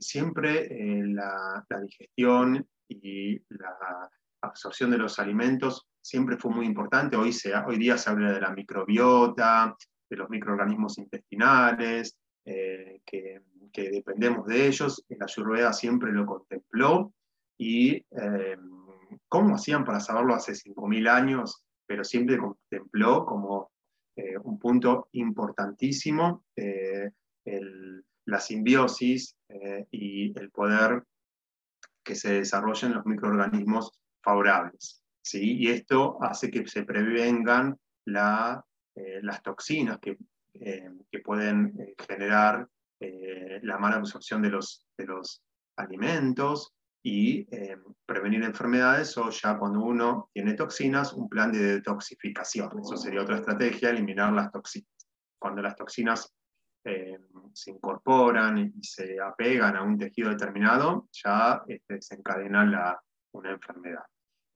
[0.00, 0.68] siempre
[1.06, 4.10] la, la digestión y la
[4.42, 7.16] absorción de los alimentos siempre fue muy importante.
[7.16, 9.74] Hoy, se, hoy día se habla de la microbiota,
[10.08, 13.40] de los microorganismos intestinales, eh, que,
[13.74, 15.02] dependemos de ellos.
[15.08, 17.12] La Ayurveda siempre lo contempló.
[17.56, 18.56] y eh,
[19.28, 23.72] cómo hacían para saberlo hace 5.000 años, pero siempre contempló como
[24.16, 26.44] eh, un punto importantísimo
[28.26, 29.36] la simbiosis
[29.90, 31.02] y el poder
[32.02, 33.92] que se desarrollen los microorganismos
[34.22, 35.02] favorables.
[35.22, 35.58] ¿sí?
[35.58, 40.16] Y esto hace que se prevengan la, las toxinas que,
[40.54, 42.66] que pueden generar
[43.00, 45.42] la mala absorción de los, de los
[45.76, 46.72] alimentos
[47.06, 52.80] y eh, prevenir enfermedades o ya cuando uno tiene toxinas, un plan de detoxificación.
[52.80, 54.88] Eso sería otra estrategia, eliminar las toxinas.
[55.38, 56.34] Cuando las toxinas
[56.82, 57.18] eh,
[57.52, 64.04] se incorporan y se apegan a un tejido determinado, ya este, desencadena la, una enfermedad.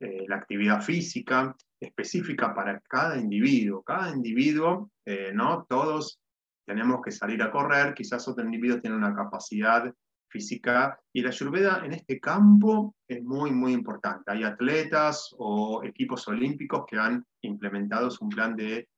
[0.01, 3.83] Eh, la actividad física específica para cada individuo.
[3.83, 4.91] Cada individuo,
[5.35, 5.67] ¿no?
[5.69, 6.19] Todos
[6.67, 9.93] tenemos que salir a correr, quizás otro individuo tiene una capacidad
[10.29, 11.01] física.
[11.13, 14.31] Y la Ayurveda en este campo es muy, muy importante.
[14.31, 18.89] Hay atletas o equipos olímpicos que han implementado un plan de,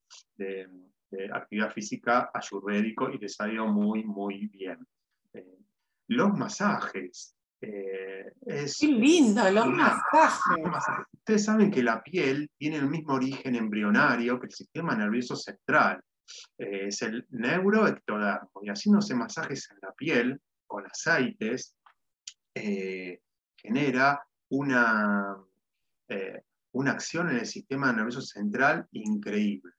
[1.32, 4.78] actividad física ayurvédico y les ha ido muy, muy bien.
[5.32, 5.58] Eh,
[6.08, 7.34] los masajes.
[7.60, 10.56] Eh, es, Qué lindo, los masajes.
[11.12, 16.00] Ustedes saben que la piel tiene el mismo origen embrionario que el sistema nervioso central.
[16.58, 18.60] Eh, es el neuroectodermo.
[18.62, 20.40] Y haciéndose masajes en la piel,
[20.70, 21.76] con aceites
[22.54, 23.20] eh,
[23.56, 25.36] genera una,
[26.08, 29.72] eh, una acción en el sistema nervioso central increíble.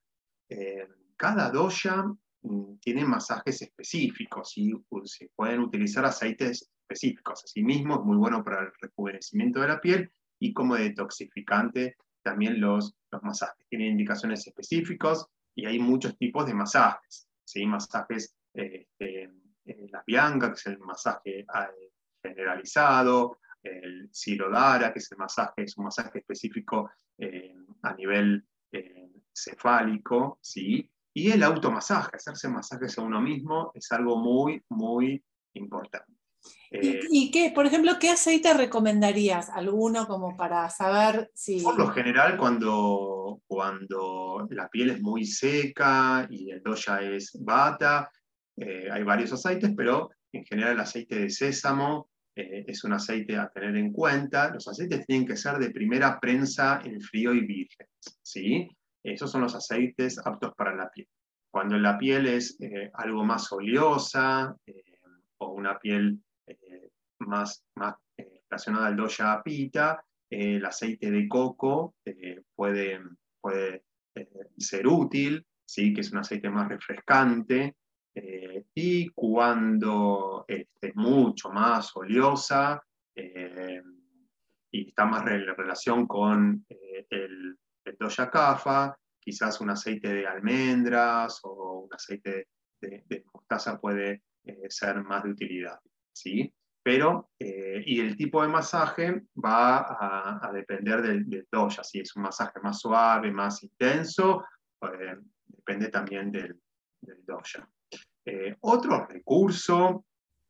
[0.50, 2.04] Eh, cada doya
[2.42, 4.74] mm, tiene masajes específicos y
[5.06, 7.42] se pueden utilizar aceites específicos.
[7.42, 12.94] Asimismo, es muy bueno para el rejuvenecimiento de la piel y como detoxificante también los,
[13.10, 13.66] los masajes.
[13.70, 17.26] Tienen indicaciones específicas y hay muchos tipos de masajes.
[17.44, 17.64] ¿sí?
[17.64, 19.30] Masajes este,
[19.64, 21.70] la bianca, que es el masaje ah,
[22.22, 29.10] generalizado, el sirodara, que es el masaje, es un masaje específico eh, a nivel eh,
[29.32, 30.90] cefálico, ¿sí?
[31.14, 35.22] Y el automasaje, hacerse masajes a uno mismo es algo muy, muy
[35.54, 36.12] importante.
[36.70, 39.50] ¿Y, qué, por ejemplo, qué aceite recomendarías?
[39.50, 41.60] ¿Alguno como para saber si...
[41.60, 48.10] Por lo general, cuando, cuando la piel es muy seca y el doya es bata,
[48.56, 53.36] eh, hay varios aceites, pero en general el aceite de sésamo eh, es un aceite
[53.36, 54.52] a tener en cuenta.
[54.52, 57.86] Los aceites tienen que ser de primera prensa en frío y virgen.
[58.22, 58.68] ¿sí?
[59.02, 61.08] Esos son los aceites aptos para la piel.
[61.50, 64.56] Cuando la piel es eh, algo más oleosa
[65.38, 66.18] o una piel
[67.18, 67.64] más,
[68.16, 71.94] relacionada al doya pita, el aceite de coco
[72.54, 73.00] puede,
[73.40, 73.84] puede
[74.56, 75.92] ser útil, ¿sí?
[75.92, 77.76] que es un aceite más refrescante,
[78.14, 82.82] eh, y cuando es mucho más oleosa
[83.14, 83.82] eh,
[84.70, 90.26] y está más en relación con eh, el, el doya kafa, quizás un aceite de
[90.26, 92.48] almendras o un aceite
[92.80, 94.24] de, mostaza puede
[94.68, 95.78] ser más de utilidad.
[96.12, 96.52] ¿sí?
[96.82, 102.58] Pero, y el tipo de masaje va a, depender del, doya, si es un masaje
[102.60, 104.44] más suave, más intenso,
[105.46, 106.58] depende también del
[107.24, 107.68] doya.
[108.24, 110.04] Eh, otro recurso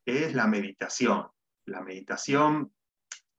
[0.05, 1.27] es la meditación.
[1.67, 2.73] La meditación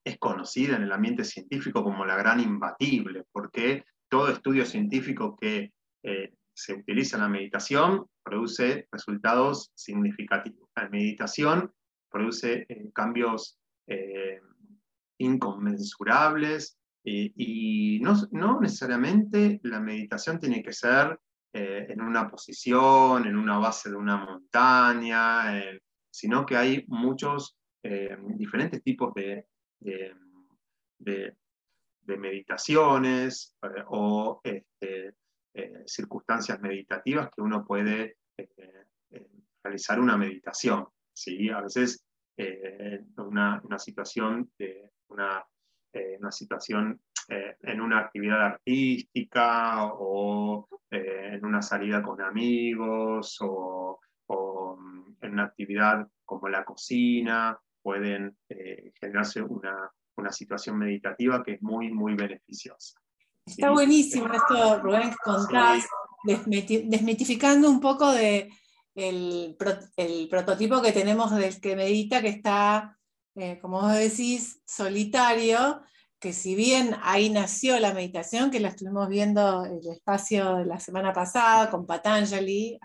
[0.03, 5.71] es conocida en el ambiente científico como la gran imbatible, porque todo estudio científico que
[6.03, 10.69] eh, se utiliza en la meditación produce resultados significativos.
[10.75, 11.71] La meditación
[12.09, 13.59] produce eh, cambios
[15.17, 21.19] inconmensurables y no, no necesariamente la meditación tiene que ser
[21.55, 25.61] eh, en una posición, en una base de una montaña,
[26.09, 29.45] sino que hay muchos eh, diferentes tipos de,
[29.79, 31.37] de,
[32.17, 35.13] meditaciones eh, o este,
[35.85, 38.17] circunstancias meditativas que uno puede
[39.63, 40.87] realizar una meditación.
[41.13, 41.51] ¿sí?
[41.51, 42.03] A veces
[43.17, 45.45] una, una, situación de una,
[46.19, 53.99] una situación eh, en una actividad artística o eh, en una salida con amigos o,
[54.27, 61.53] mm, en una actividad como la cocina, pueden eh, generarse una, una, situación meditativa que
[61.53, 62.99] es muy, muy beneficiosa.
[63.45, 65.87] Está buenísimo esto, Rubén, que contás,
[66.23, 68.49] desmitificando un poco de
[68.95, 69.57] el,
[69.97, 72.97] el, prototipo que tenemos del que medita, que está,
[73.61, 75.81] como vos decís, solitario,
[76.19, 80.79] que si bien ahí nació la meditación, que la estuvimos viendo el espacio de la
[80.79, 82.79] semana pasada con Patanjali,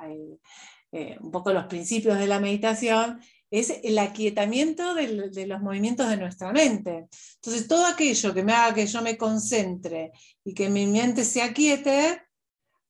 [0.91, 3.21] eh, un poco los principios de la meditación,
[3.51, 7.09] es el aquietamiento de los movimientos de nuestra mente.
[7.37, 10.11] Entonces, todo aquello que me haga que yo me concentre
[10.45, 12.23] y que mi mente se aquiete,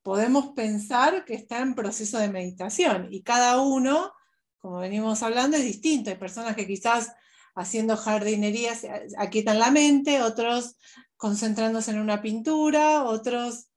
[0.02, 3.08] podemos pensar que está en proceso de meditación.
[3.10, 4.12] Y cada uno,
[4.56, 6.08] como venimos hablando, es distinto.
[6.08, 7.12] Hay personas que quizás
[7.58, 8.72] haciendo jardinería
[9.18, 10.76] aquietan la mente, otros
[11.16, 13.68] concentrándose en una pintura, otros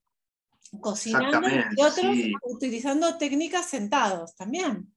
[0.79, 4.93] cocinando y otros utilizando técnicas sentados también.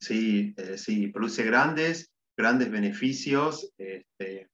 [0.00, 4.50] Sí, eh, sí, produce grandes, grandes beneficios este,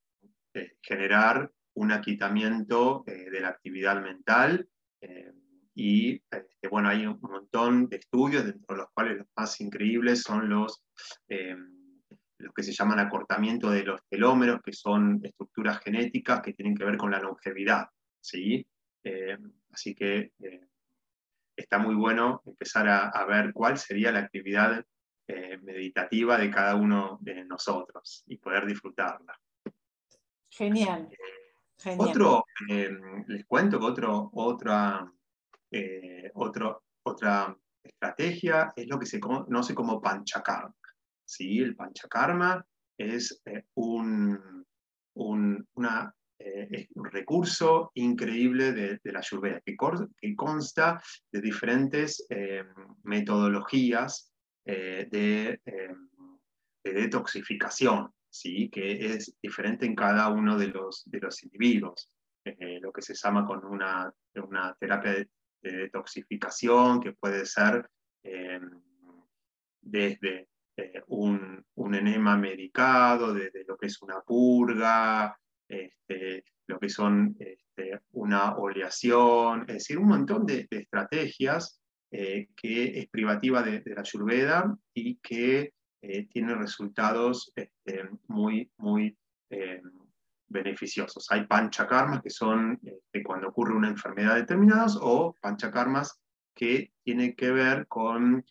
[0.55, 4.69] eh, generar un aquitamiento eh, de la actividad mental.
[5.75, 10.21] y este, bueno, hay un montón de estudios, dentro de los cuales los más increíbles
[10.23, 10.85] son los,
[12.43, 16.85] los que se llaman acortamiento de los telómeros, que son estructuras genéticas que tienen que
[16.85, 17.87] ver con la longevidad.
[18.21, 18.67] ¿sí?
[19.73, 20.31] así que
[21.57, 24.85] está muy bueno empezar a, a, ver cuál sería la actividad
[25.29, 29.39] eh, meditativa de cada uno de nosotros y poder disfrutarla.
[30.51, 31.09] Genial.
[31.11, 32.91] Eh, otro, eh,
[33.29, 35.11] les cuento que otro, otra,
[36.35, 40.75] otro, otra estrategia es lo que se conoce como panchakarma.
[41.33, 41.61] ¿Sí?
[41.61, 42.65] El panchakarma
[42.99, 43.43] es
[43.75, 44.65] un,
[45.15, 46.15] un, una,
[46.95, 49.77] un, recurso increíble de, la Ayurveda, que,
[50.21, 52.27] que, consta de diferentes
[53.03, 54.33] metodologías
[54.65, 56.09] eh, de, em,
[56.85, 58.71] de, detoxificación, ¿sí?
[58.71, 62.09] que es diferente en cada uno de los, de los individuos.
[62.45, 65.29] Eh, lo que se llama con una, una terapia de,
[65.63, 67.89] detoxificación que puede ser
[68.25, 68.83] em,
[69.81, 70.49] desde eh,
[71.25, 75.37] un, enema medicado, desde lo que es una purga,
[75.69, 81.83] este, lo que son este, una oleación, es decir, un montón de, de estrategias
[82.15, 89.17] eh, que es privativa de, la Ayurveda y que eh, tiene resultados este, muy, muy
[89.49, 89.81] eh,
[90.47, 91.27] beneficiosos.
[91.31, 92.79] Hay panchakarmas que son
[93.25, 96.21] cuando ocurre una enfermedad determinada o panchakarmas
[96.55, 98.45] que tienen que ver con,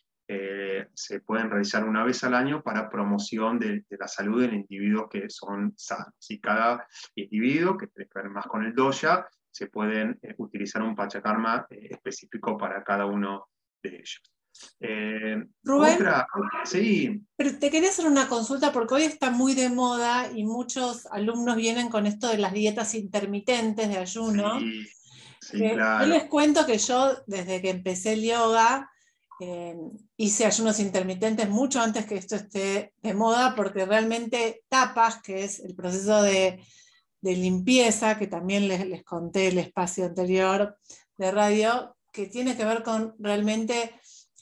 [0.94, 5.28] se pueden realizar una vez al año para promoción de, la salud de individuos que
[5.28, 6.14] son sanos.
[6.28, 10.96] Y cada individuo que tiene que ver más con el doya, se pueden utilizar un
[10.96, 13.48] panchakarma específico para cada uno
[13.82, 14.22] de ellos.
[14.80, 15.98] Eh, Rubén,
[16.64, 17.22] sí.
[17.36, 21.56] Pero te quería hacer una consulta porque hoy está muy de moda y muchos alumnos
[21.56, 24.60] vienen con esto de las dietas intermitentes de ayuno.
[25.40, 28.91] Sí, Yo les cuento que yo, desde que empecé el yoga,
[29.44, 29.76] eh,
[30.16, 35.58] hice ayunos intermitentes mucho antes que esto esté de moda, porque realmente tapas, que es
[35.58, 36.62] el proceso de,
[37.22, 40.78] limpieza, que también les, conté el espacio anterior
[41.18, 43.92] de radio, que tiene que ver con realmente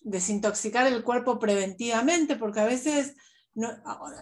[0.03, 3.15] desintoxicar el cuerpo preventivamente, porque a veces,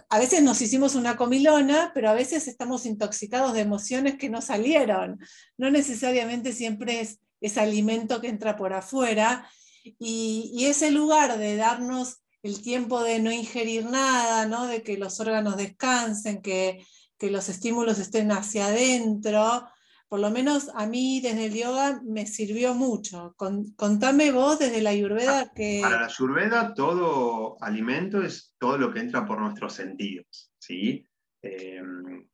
[0.09, 4.41] a veces nos hicimos una comilona, pero a veces estamos intoxicados de emociones que no
[4.41, 5.19] salieron.
[5.57, 9.45] No necesariamente siempre es ese alimento que entra por afuera.
[9.83, 14.67] Y, ese lugar de darnos el tiempo de no ingerir nada, ¿no?
[14.67, 16.85] de que los órganos descansen, que,
[17.17, 19.65] que los estímulos estén hacia adentro,
[20.09, 23.35] por lo menos a mí desde el yoga me sirvió mucho.
[23.37, 25.79] contame vos desde la ayurveda que...
[25.83, 31.05] Para la ayurveda todo alimento es todo lo que entra por nuestros sentidos, ¿sí?
[31.41, 32.27] Em,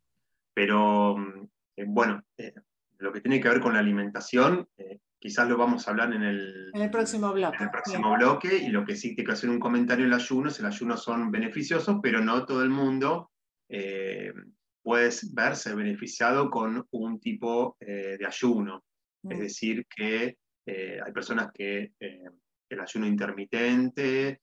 [0.53, 1.17] pero
[1.75, 2.53] eh, bueno, eh,
[2.99, 6.21] lo que tiene que ver con la alimentación, eh, quizás lo vamos a hablar en
[6.21, 7.57] el, en el próximo bloque.
[7.57, 10.51] En el próximo bloque, y lo que sí tengo que hacer un comentario el ayuno,
[10.55, 13.31] el ayuno son beneficiosos, pero no todo el mundo
[14.85, 18.83] puedes verse beneficiado con un tipo eh, de ayuno.
[19.23, 19.41] Es mm.
[19.41, 22.23] decir, que eh, hay personas que eh,
[22.69, 24.41] el ayuno intermitente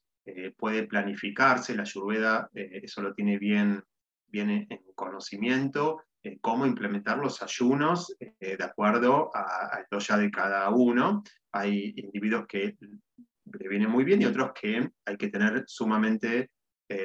[0.56, 3.82] puede planificarse, la ayurveda eso lo tiene bien,
[4.28, 6.04] bien en, conocimiento,
[6.40, 11.22] cómo implementar los ayunos de acuerdo al doya de cada uno.
[11.52, 16.50] Hay individuos que le vienen muy bien y otros que hay que tener sumamente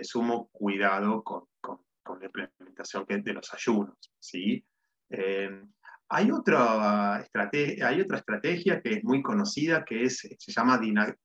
[0.04, 3.98] sumo cuidado con, con con la implementación de los ayunos.
[4.18, 4.64] ¿sí?
[5.10, 5.62] Eh,
[6.10, 10.80] hay, otra hay otra estrategia que es muy conocida que es, se llama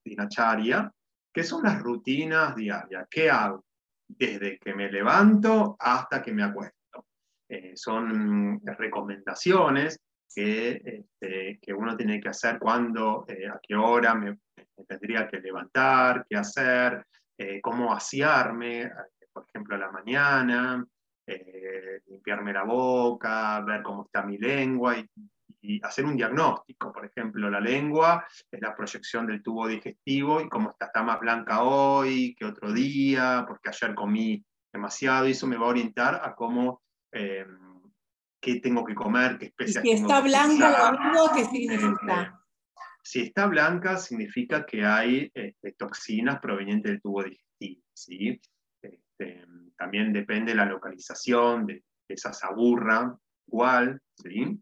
[0.04, 0.90] dinacharya,
[1.32, 3.06] que son las rutinas diarias.
[3.08, 3.64] ¿Qué hago?
[4.08, 6.76] Desde que me levanto hasta que me acuesto.
[7.54, 10.00] Eh, son recomendaciones
[10.34, 14.38] que, este, que, uno tiene que hacer cuando, eh, a qué hora me,
[14.88, 17.04] tendría que levantar, qué hacer,
[17.60, 18.90] cómo asearme,
[19.32, 20.82] por ejemplo, a la mañana,
[21.26, 25.08] eh, limpiarme la boca, ver cómo está mi lengua y,
[25.82, 30.70] hacer un diagnóstico, por ejemplo, la lengua es la proyección del tubo digestivo y cómo
[30.70, 35.56] está, está más blanca hoy que otro día, porque ayer comí demasiado y eso me
[35.56, 36.82] va a orientar a cómo,
[37.12, 37.46] eh,
[38.40, 42.22] qué tengo que comer, qué especias si está blanca la lengua, ¿qué significa?
[42.22, 42.42] Este,
[43.04, 47.82] si está blanca, significa que hay este, toxinas provenientes del tubo digestivo.
[47.94, 48.40] ¿sí?
[48.80, 49.46] Este,
[49.76, 54.00] también depende de la localización de, esa saburra, igual.
[54.14, 54.60] ¿sí?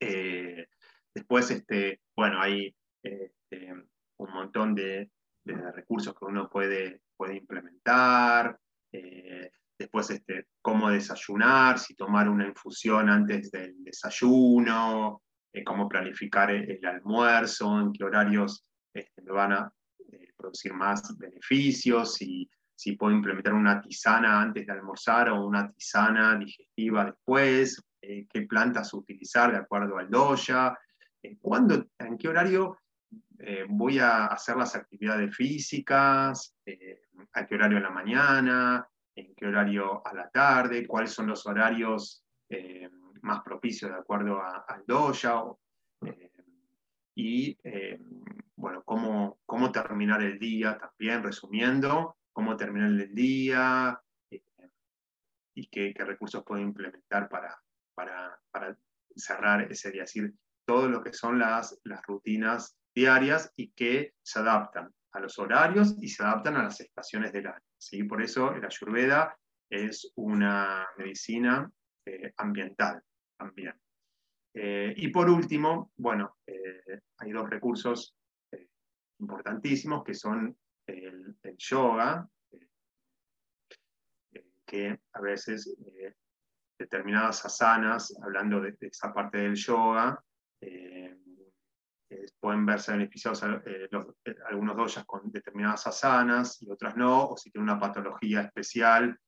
[0.00, 0.66] Eh,
[1.14, 3.72] después, este, bueno, hay este,
[4.18, 5.10] un montón de,
[5.44, 8.58] recursos que uno puede, puede implementar.
[8.92, 15.22] Eh, después, este, cómo desayunar, si tomar una infusión antes del desayuno,
[15.52, 19.72] eh, cómo planificar el, almuerzo, en qué horarios este, me van a
[20.12, 25.70] eh, producir más beneficios, si, si puedo implementar una tisana antes de almorzar o una
[25.70, 30.76] tisana digestiva después, eh, qué plantas utilizar de acuerdo al doya,
[31.40, 32.78] cuándo, en qué horario
[33.68, 36.56] voy a hacer las actividades físicas,
[37.32, 38.88] a qué horario en la mañana,
[39.20, 42.24] en qué horario a la tarde, cuáles son los horarios
[43.22, 45.42] más propicio de acuerdo al doya.
[46.02, 46.30] Eh,
[47.14, 48.00] y eh,
[48.56, 54.00] bueno, cómo, cómo terminar el día también, resumiendo, cómo terminar el día
[54.30, 54.42] eh,
[55.54, 57.60] y qué, qué, recursos puedo implementar para,
[57.94, 58.76] para, para,
[59.16, 60.04] cerrar ese día.
[60.04, 60.32] Es decir,
[60.64, 65.96] todo lo que son las, las rutinas diarias y que se adaptan a los horarios
[66.00, 67.64] y se adaptan a las estaciones del año.
[67.76, 68.04] ¿sí?
[68.04, 69.36] Por eso el ayurveda
[69.68, 71.70] es una medicina
[72.36, 73.02] ambiental
[73.36, 73.74] también.
[74.54, 78.16] Eh, y por último, bueno, eh, hay dos recursos
[78.50, 78.66] eh,
[79.20, 80.56] importantísimos que son
[80.86, 82.28] el, yoga,
[84.66, 85.76] que a veces
[86.78, 90.22] determinadas asanas, hablando de, esa parte del yoga,
[92.40, 93.42] pueden verse beneficiados
[94.48, 99.18] algunos doyas con determinadas asanas y otras no, o si tienen una patología especial,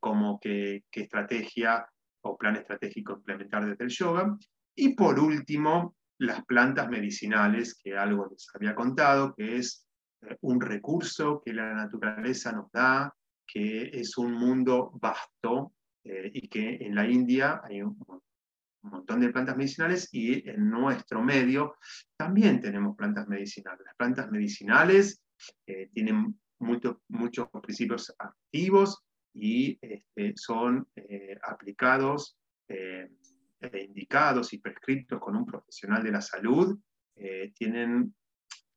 [0.00, 1.88] como qué, estrategia
[2.22, 4.36] o plan estratégico implementar desde el yoga.
[4.74, 9.86] Y por último, las plantas medicinales, que algo les había contado, que es
[10.22, 13.14] eh, un recurso que la naturaleza nos da,
[13.46, 15.72] que es un mundo vasto
[16.04, 17.96] eh, y que en la India hay un,
[18.90, 21.76] montón de plantas medicinales y en nuestro medio
[22.16, 23.80] también tenemos plantas medicinales.
[23.84, 25.22] Las plantas medicinales
[25.66, 33.10] eh, tienen muchos principios activos y este, son eh, aplicados, eh,
[33.60, 36.78] e indicados y prescritos con un profesional de la salud,
[37.54, 38.14] tienen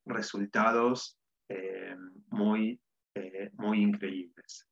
[0.06, 1.20] resultados
[2.28, 2.80] muy,
[3.58, 4.66] muy increíbles.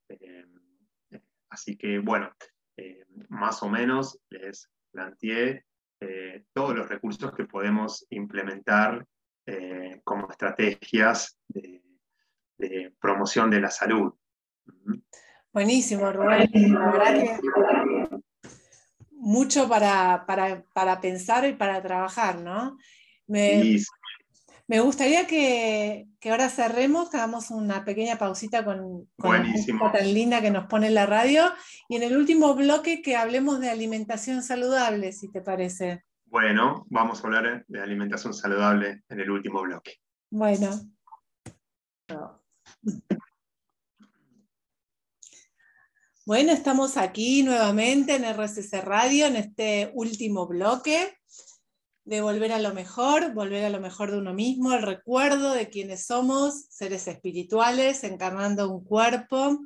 [1.49, 2.31] así que, bueno,
[3.27, 5.63] más o menos les planteé
[6.53, 9.05] todos los recursos que podemos implementar
[10.03, 11.81] como estrategias de,
[12.57, 14.13] de promoción de la salud.
[15.53, 16.49] Buenísimo, Rubén.
[16.73, 18.17] La verdad que
[19.11, 22.77] mucho para, pensar y para trabajar, ¿no?
[23.27, 23.77] Me,
[24.67, 30.41] me gustaría que, ahora cerremos, que hagamos una pequeña pausita con, con la tan linda
[30.41, 31.45] que nos pone la radio
[31.87, 36.03] y en el último bloque que hablemos de alimentación saludable, si te parece.
[36.25, 39.95] Bueno, vamos a hablar de alimentación saludable en el último bloque.
[40.29, 40.69] Bueno.
[46.25, 51.16] Bueno, estamos aquí nuevamente en RCC Radio, en este último bloque
[52.07, 55.69] de volver a lo mejor, volver a lo mejor de uno mismo, el recuerdo de
[55.69, 59.59] quienes somos, seres espirituales, encarnando un cuerpo.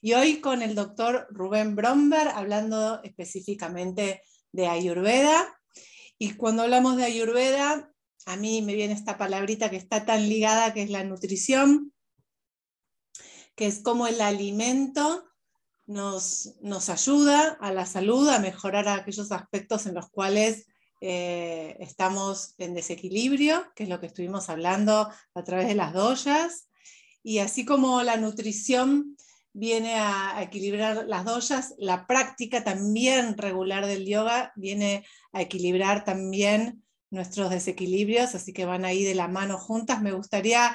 [0.00, 5.60] Y hoy con el doctor Rubén Bromberg, hablando específicamente de Ayurveda.
[6.16, 7.92] Y cuando hablamos de Ayurveda,
[8.24, 11.92] a mí me viene esta palabrita que está tan ligada, que es la nutrición,
[13.56, 15.26] que es como el alimento
[15.84, 20.66] nos, nos ayuda a la salud, a mejorar aquellos aspectos en los cuales
[21.06, 26.70] eh, estamos en desequilibrio, que es lo que estuvimos hablando a través de las doyas,
[27.22, 29.14] y así como la nutrición
[29.52, 36.82] viene a, equilibrar las doyas, la práctica también regular del yoga viene a equilibrar también
[37.10, 40.00] nuestros desequilibrios, así que van ahí de la mano juntas.
[40.00, 40.74] Me gustaría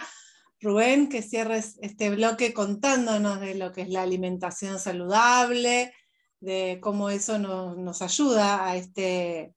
[0.62, 5.92] Rubén, que cierres este bloque contándonos de lo que es la alimentación saludable,
[6.40, 9.56] de cómo eso nos, ayuda a este,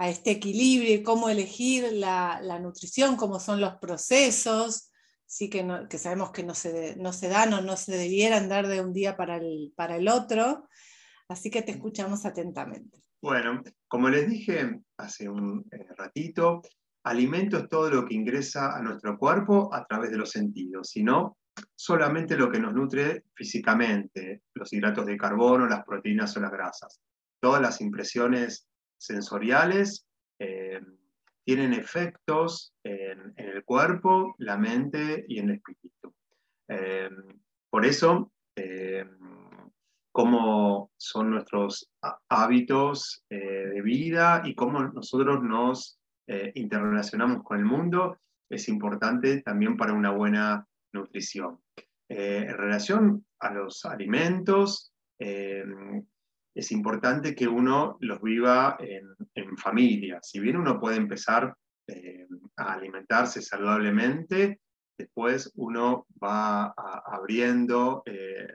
[0.00, 4.90] a este equilibrio cómo elegir la, nutrición, cómo son los procesos,
[5.26, 5.62] sí que,
[5.98, 9.14] sabemos que no se, no se, dan o no se debieran dar de un día
[9.18, 10.66] para el, para el otro.
[11.28, 12.98] Así que te escuchamos atentamente.
[13.20, 16.62] Bueno, como les dije hace un eh, ratito,
[17.04, 21.36] alimento es todo lo que ingresa a nuestro cuerpo a través de los sentidos, sino
[21.76, 27.02] solamente lo que nos nutre físicamente, los hidratos de carbono, las proteínas o las grasas.
[27.38, 28.69] Todas las impresiones
[29.00, 30.06] sensoriales
[30.38, 30.80] eh,
[31.44, 36.14] tienen efectos en, el cuerpo, la mente y en el espíritu.
[36.68, 37.10] Eh,
[37.70, 39.04] por eso, eh,
[40.12, 41.90] cómo son nuestros
[42.28, 45.98] hábitos de vida y cómo nosotros nos
[46.54, 51.60] interrelacionamos con el mundo es importante también para una buena nutrición.
[52.08, 54.92] en relación a los alimentos,
[56.54, 60.18] es importante que uno los viva en, familia.
[60.22, 61.54] Si bien uno puede empezar
[61.86, 62.26] eh,
[62.56, 64.60] a alimentarse saludablemente,
[64.96, 66.72] después uno va
[67.06, 68.48] abriendo eh,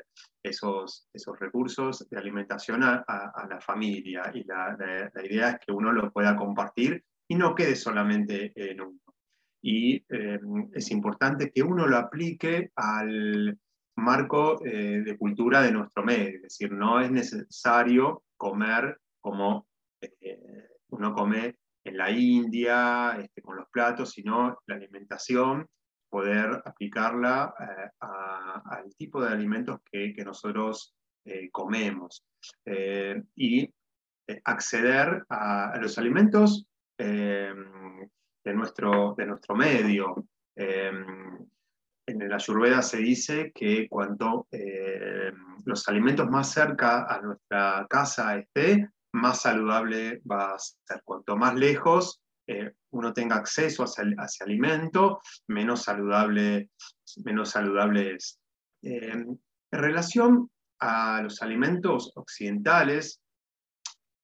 [0.43, 3.03] esos, esos recursos de alimentación a,
[3.49, 4.77] la familia y la,
[5.23, 8.99] idea es que uno lo pueda compartir y no quede solamente en uno.
[9.63, 10.39] Y eh,
[10.73, 13.57] es importante que uno lo aplique al,
[13.95, 19.67] marco eh, de cultura de nuestro medio, es decir, no es necesario comer como
[20.01, 25.67] eh, uno come en la India, este, con los platos, sino la alimentación,
[26.09, 30.95] poder aplicarla eh, al tipo de alimentos que, nosotros
[31.51, 32.23] comemos.
[33.35, 33.73] Y
[34.43, 36.67] acceder a, los alimentos
[36.97, 37.53] de,
[38.53, 40.27] nuestro, de nuestro medio
[42.07, 45.31] en la Ayurveda se dice que cuanto eh,
[45.65, 51.01] los alimentos más cerca a nuestra casa esté, más saludable va a ser.
[51.03, 56.69] Cuanto más lejos eh, uno tenga acceso a ese, alimento, menos saludable,
[57.23, 58.39] menos saludable es.
[58.83, 59.41] Eh, en
[59.71, 60.49] relación
[60.79, 63.19] a los alimentos occidentales,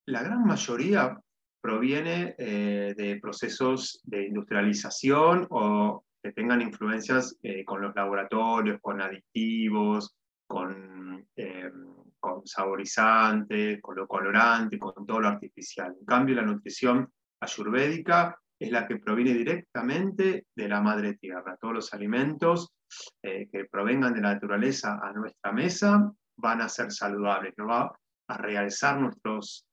[0.06, 1.20] la gran mayoría
[1.62, 10.15] proviene de procesos de industrialización o que tengan influencias eh, con los laboratorios, con aditivos,
[10.47, 11.72] con, eh,
[12.19, 15.95] con saborizantes, con lo colorante, con todo lo artificial.
[15.99, 21.57] En cambio, la nutrición ayurvédica es la que proviene directamente de la madre tierra.
[21.59, 22.74] Todos los alimentos
[23.22, 27.99] eh, que provengan de la naturaleza a nuestra mesa van a ser saludables, nos va
[28.28, 29.65] a realzar nuestros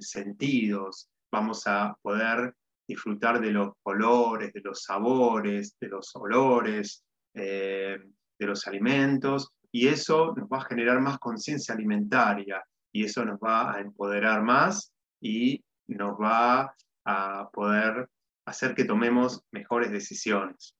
[0.00, 2.54] sentidos, vamos a poder
[2.90, 7.98] disfrutar de los colores, de los sabores, de los olores, eh,
[8.38, 12.62] de los alimentos, y eso nos va a generar más conciencia alimentaria,
[12.92, 16.74] y eso nos va a empoderar más y nos va
[17.04, 18.08] a poder
[18.46, 20.74] hacer que tomemos mejores decisiones.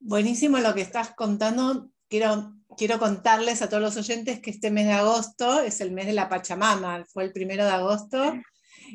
[0.00, 1.90] Buenísimo lo que estás contando.
[2.08, 6.06] Quiero, quiero contarles a todos los oyentes que este mes de agosto es el mes
[6.06, 8.34] de la Pachamama, fue el primero de agosto.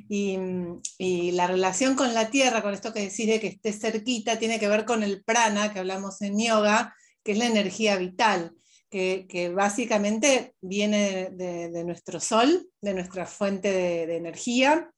[0.09, 4.67] Y, la relación con la tierra, con esto que decide que esté cerquita, tiene que
[4.67, 8.53] ver con el prana que hablamos en yoga, que es la energía vital,
[8.89, 14.91] que, básicamente viene de, nuestro sol, de nuestra fuente de, energía,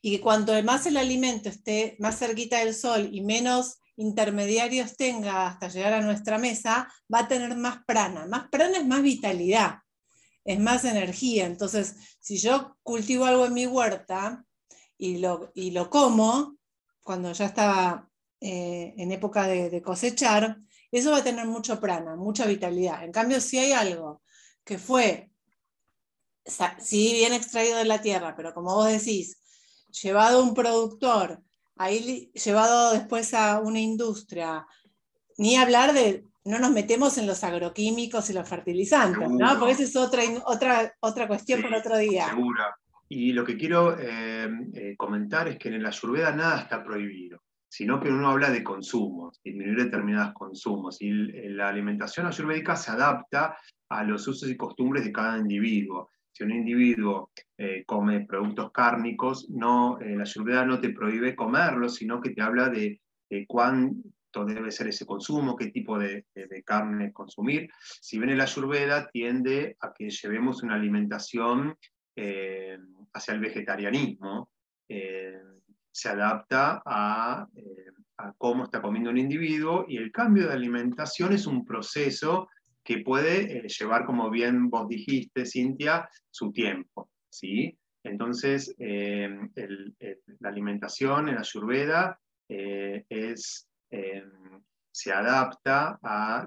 [0.00, 5.48] y que cuanto más el alimento esté más cerquita del sol y menos intermediarios tenga
[5.48, 8.26] hasta llegar a nuestra mesa, va a tener más prana.
[8.26, 9.78] Más prana es más vitalidad
[10.46, 11.44] es más energía.
[11.46, 14.46] Entonces, si yo cultivo algo en mi huerta
[14.96, 16.56] y lo, y lo como,
[17.02, 18.08] cuando ya estaba
[18.40, 20.58] eh, en época de, cosechar,
[20.90, 23.04] eso va a tener mucho prana, mucha vitalidad.
[23.04, 24.22] En cambio, si hay algo
[24.64, 25.30] que fue,
[26.78, 29.38] sí, bien extraído de la tierra, pero como vos decís,
[30.02, 31.42] llevado a un productor,
[31.76, 34.66] ahí llevado después a una industria,
[35.38, 39.58] ni hablar de no nos metemos en los agroquímicos y los fertilizantes, ¿no?
[39.58, 42.28] Porque esa es otra, otra, otra cuestión para otro día.
[42.28, 42.74] Segura.
[43.08, 47.42] Y lo que quiero eh, eh, comentar es que en la ayurveda nada está prohibido,
[47.68, 50.96] sino que uno habla de consumos, disminuir determinados consumos.
[51.00, 53.56] Y la alimentación ayurvédica se adapta
[53.88, 56.10] a los usos y costumbres de cada individuo.
[56.32, 62.20] Si un individuo eh, come productos cárnicos, no, la ayurveda no te prohíbe comerlos, sino
[62.20, 64.02] que te habla de, de cuán
[64.44, 66.26] debe ser ese consumo, qué tipo de,
[66.64, 67.70] carne consumir.
[67.80, 71.76] Si bien el ayurveda tiende a que llevemos una alimentación
[72.14, 72.78] eh,
[73.12, 74.50] hacia el vegetarianismo,
[74.88, 75.40] eh,
[75.90, 76.82] se adapta
[77.56, 82.48] eh, a, cómo está comiendo un individuo y el cambio de alimentación es un proceso
[82.84, 87.10] que puede llevar, como bien vos dijiste, Cintia, su tiempo.
[87.28, 87.76] ¿sí?
[88.04, 96.46] Entonces, la alimentación en la ayurveda es Em, se adapta a,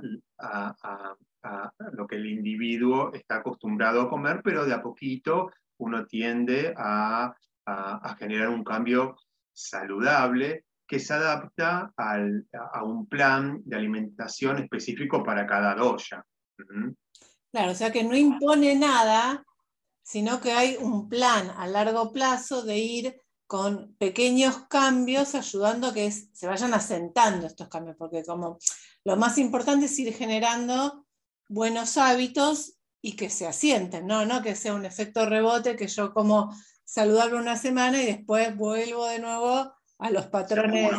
[1.94, 7.34] lo que el individuo está acostumbrado a comer, pero de a poquito uno tiende a,
[8.18, 9.16] generar un cambio
[9.54, 16.26] saludable que se adapta a un plan de alimentación específico para cada doya.
[17.52, 19.46] Claro, o sea que no impone nada,
[20.02, 25.94] sino que hay un plan a largo plazo de ir con pequeños cambios ayudando a
[25.96, 28.60] que se vayan asentando estos cambios, porque como
[29.04, 31.08] lo más importante es ir generando
[31.48, 34.24] buenos hábitos y que se asienten, ¿no?
[34.28, 39.08] no que sea un efecto rebote que yo como saludable una semana y después vuelvo
[39.08, 40.92] de nuevo a los patrones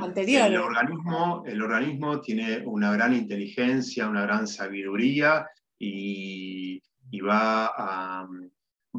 [0.00, 0.52] anteriores.
[0.52, 5.48] El organismo, el organismo tiene una gran inteligencia, una gran sabiduría
[5.80, 6.80] y,
[7.26, 8.28] va, a,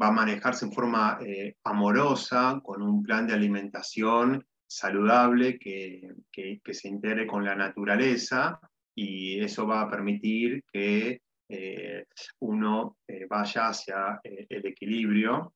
[0.02, 6.74] va, a, manejarse en forma eh, amorosa con un plan de alimentación saludable que, que,
[6.74, 8.60] se integre con la naturaleza
[8.96, 12.06] y eso va a permitir que eh,
[12.40, 15.54] uno eh, vaya hacia el equilibrio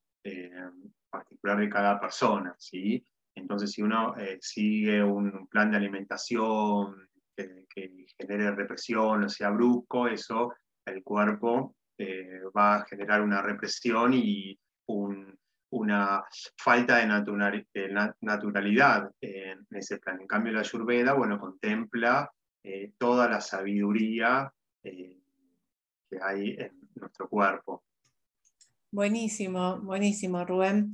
[1.10, 2.54] particular de cada persona.
[2.60, 3.02] ¿sí?
[3.34, 10.54] Entonces, si uno sigue un plan de alimentación que, genere represión o sea brusco, eso,
[10.86, 14.58] el cuerpo eh, va a generar una represión y
[15.70, 16.24] una
[16.58, 17.08] falta de,
[18.22, 20.22] naturalidad en ese plan.
[20.22, 22.32] En cambio, la Ayurveda, bueno, contempla
[22.64, 25.20] eh, toda la sabiduría que
[26.22, 27.84] hay en nuestro cuerpo.
[28.91, 30.91] Buenísimo, buenísimo, Rubén.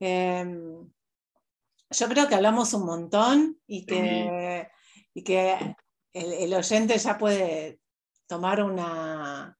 [0.00, 0.88] Em,
[1.90, 4.68] yo creo que hablamos un montón y que,
[5.24, 5.76] que
[6.12, 7.80] el, oyente ya puede
[8.26, 9.57] tomar una,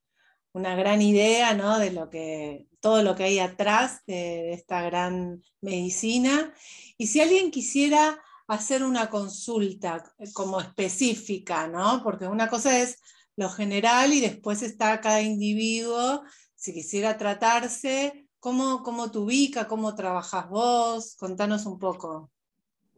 [0.62, 6.52] gran idea de lo que, todo lo que hay atrás de, esta gran medicina.
[6.96, 10.02] Y si alguien quisiera hacer una consulta
[10.32, 12.02] como específica, ¿no?
[12.02, 12.98] porque una cosa es
[13.36, 16.22] lo general y después está cada individuo,
[16.54, 19.66] si quisiera tratarse, ¿Cómo, cómo te ubica?
[19.66, 21.16] ¿Cómo trabajas vos?
[21.16, 22.30] Contanos un poco.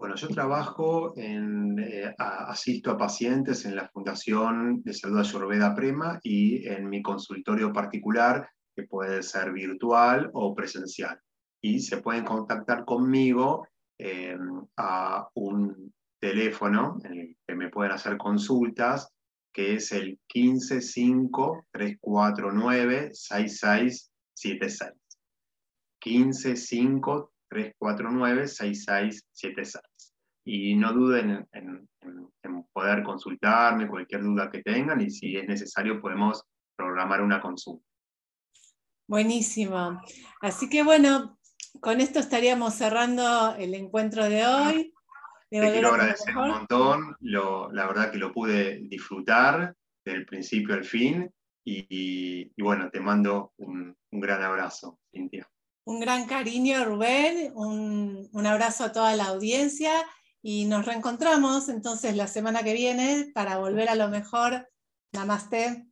[0.00, 6.18] Bueno, yo trabajo en, eh, asisto a pacientes en la Fundación de Salud Ayurveda Prema
[6.22, 11.20] y en mi consultorio particular, que puede ser virtual o presencial.
[11.60, 18.16] Y se pueden contactar conmigo em, a un teléfono en el que me pueden hacer
[18.16, 19.12] consultas,
[19.52, 23.10] que es el 155 349
[30.52, 31.88] Y no duden en,
[32.72, 36.42] poder consultarme cualquier duda que tengan y si es necesario podemos
[36.76, 37.84] programar una consulta.
[39.06, 40.00] Buenísimo.
[40.40, 41.38] Así que bueno,
[41.80, 44.94] con esto estaríamos cerrando el encuentro de hoy.
[45.50, 51.32] Te quiero agradecer un montón, la verdad que lo pude disfrutar del principio al fin
[51.64, 55.48] y, bueno, te mando un, un gran abrazo, Cintia.
[55.84, 59.90] Un gran cariño, Rubén, un, abrazo a toda la audiencia
[60.42, 64.68] y nos reencontramos entonces la semana que viene para volver a lo mejor.
[65.12, 65.86] Namaste.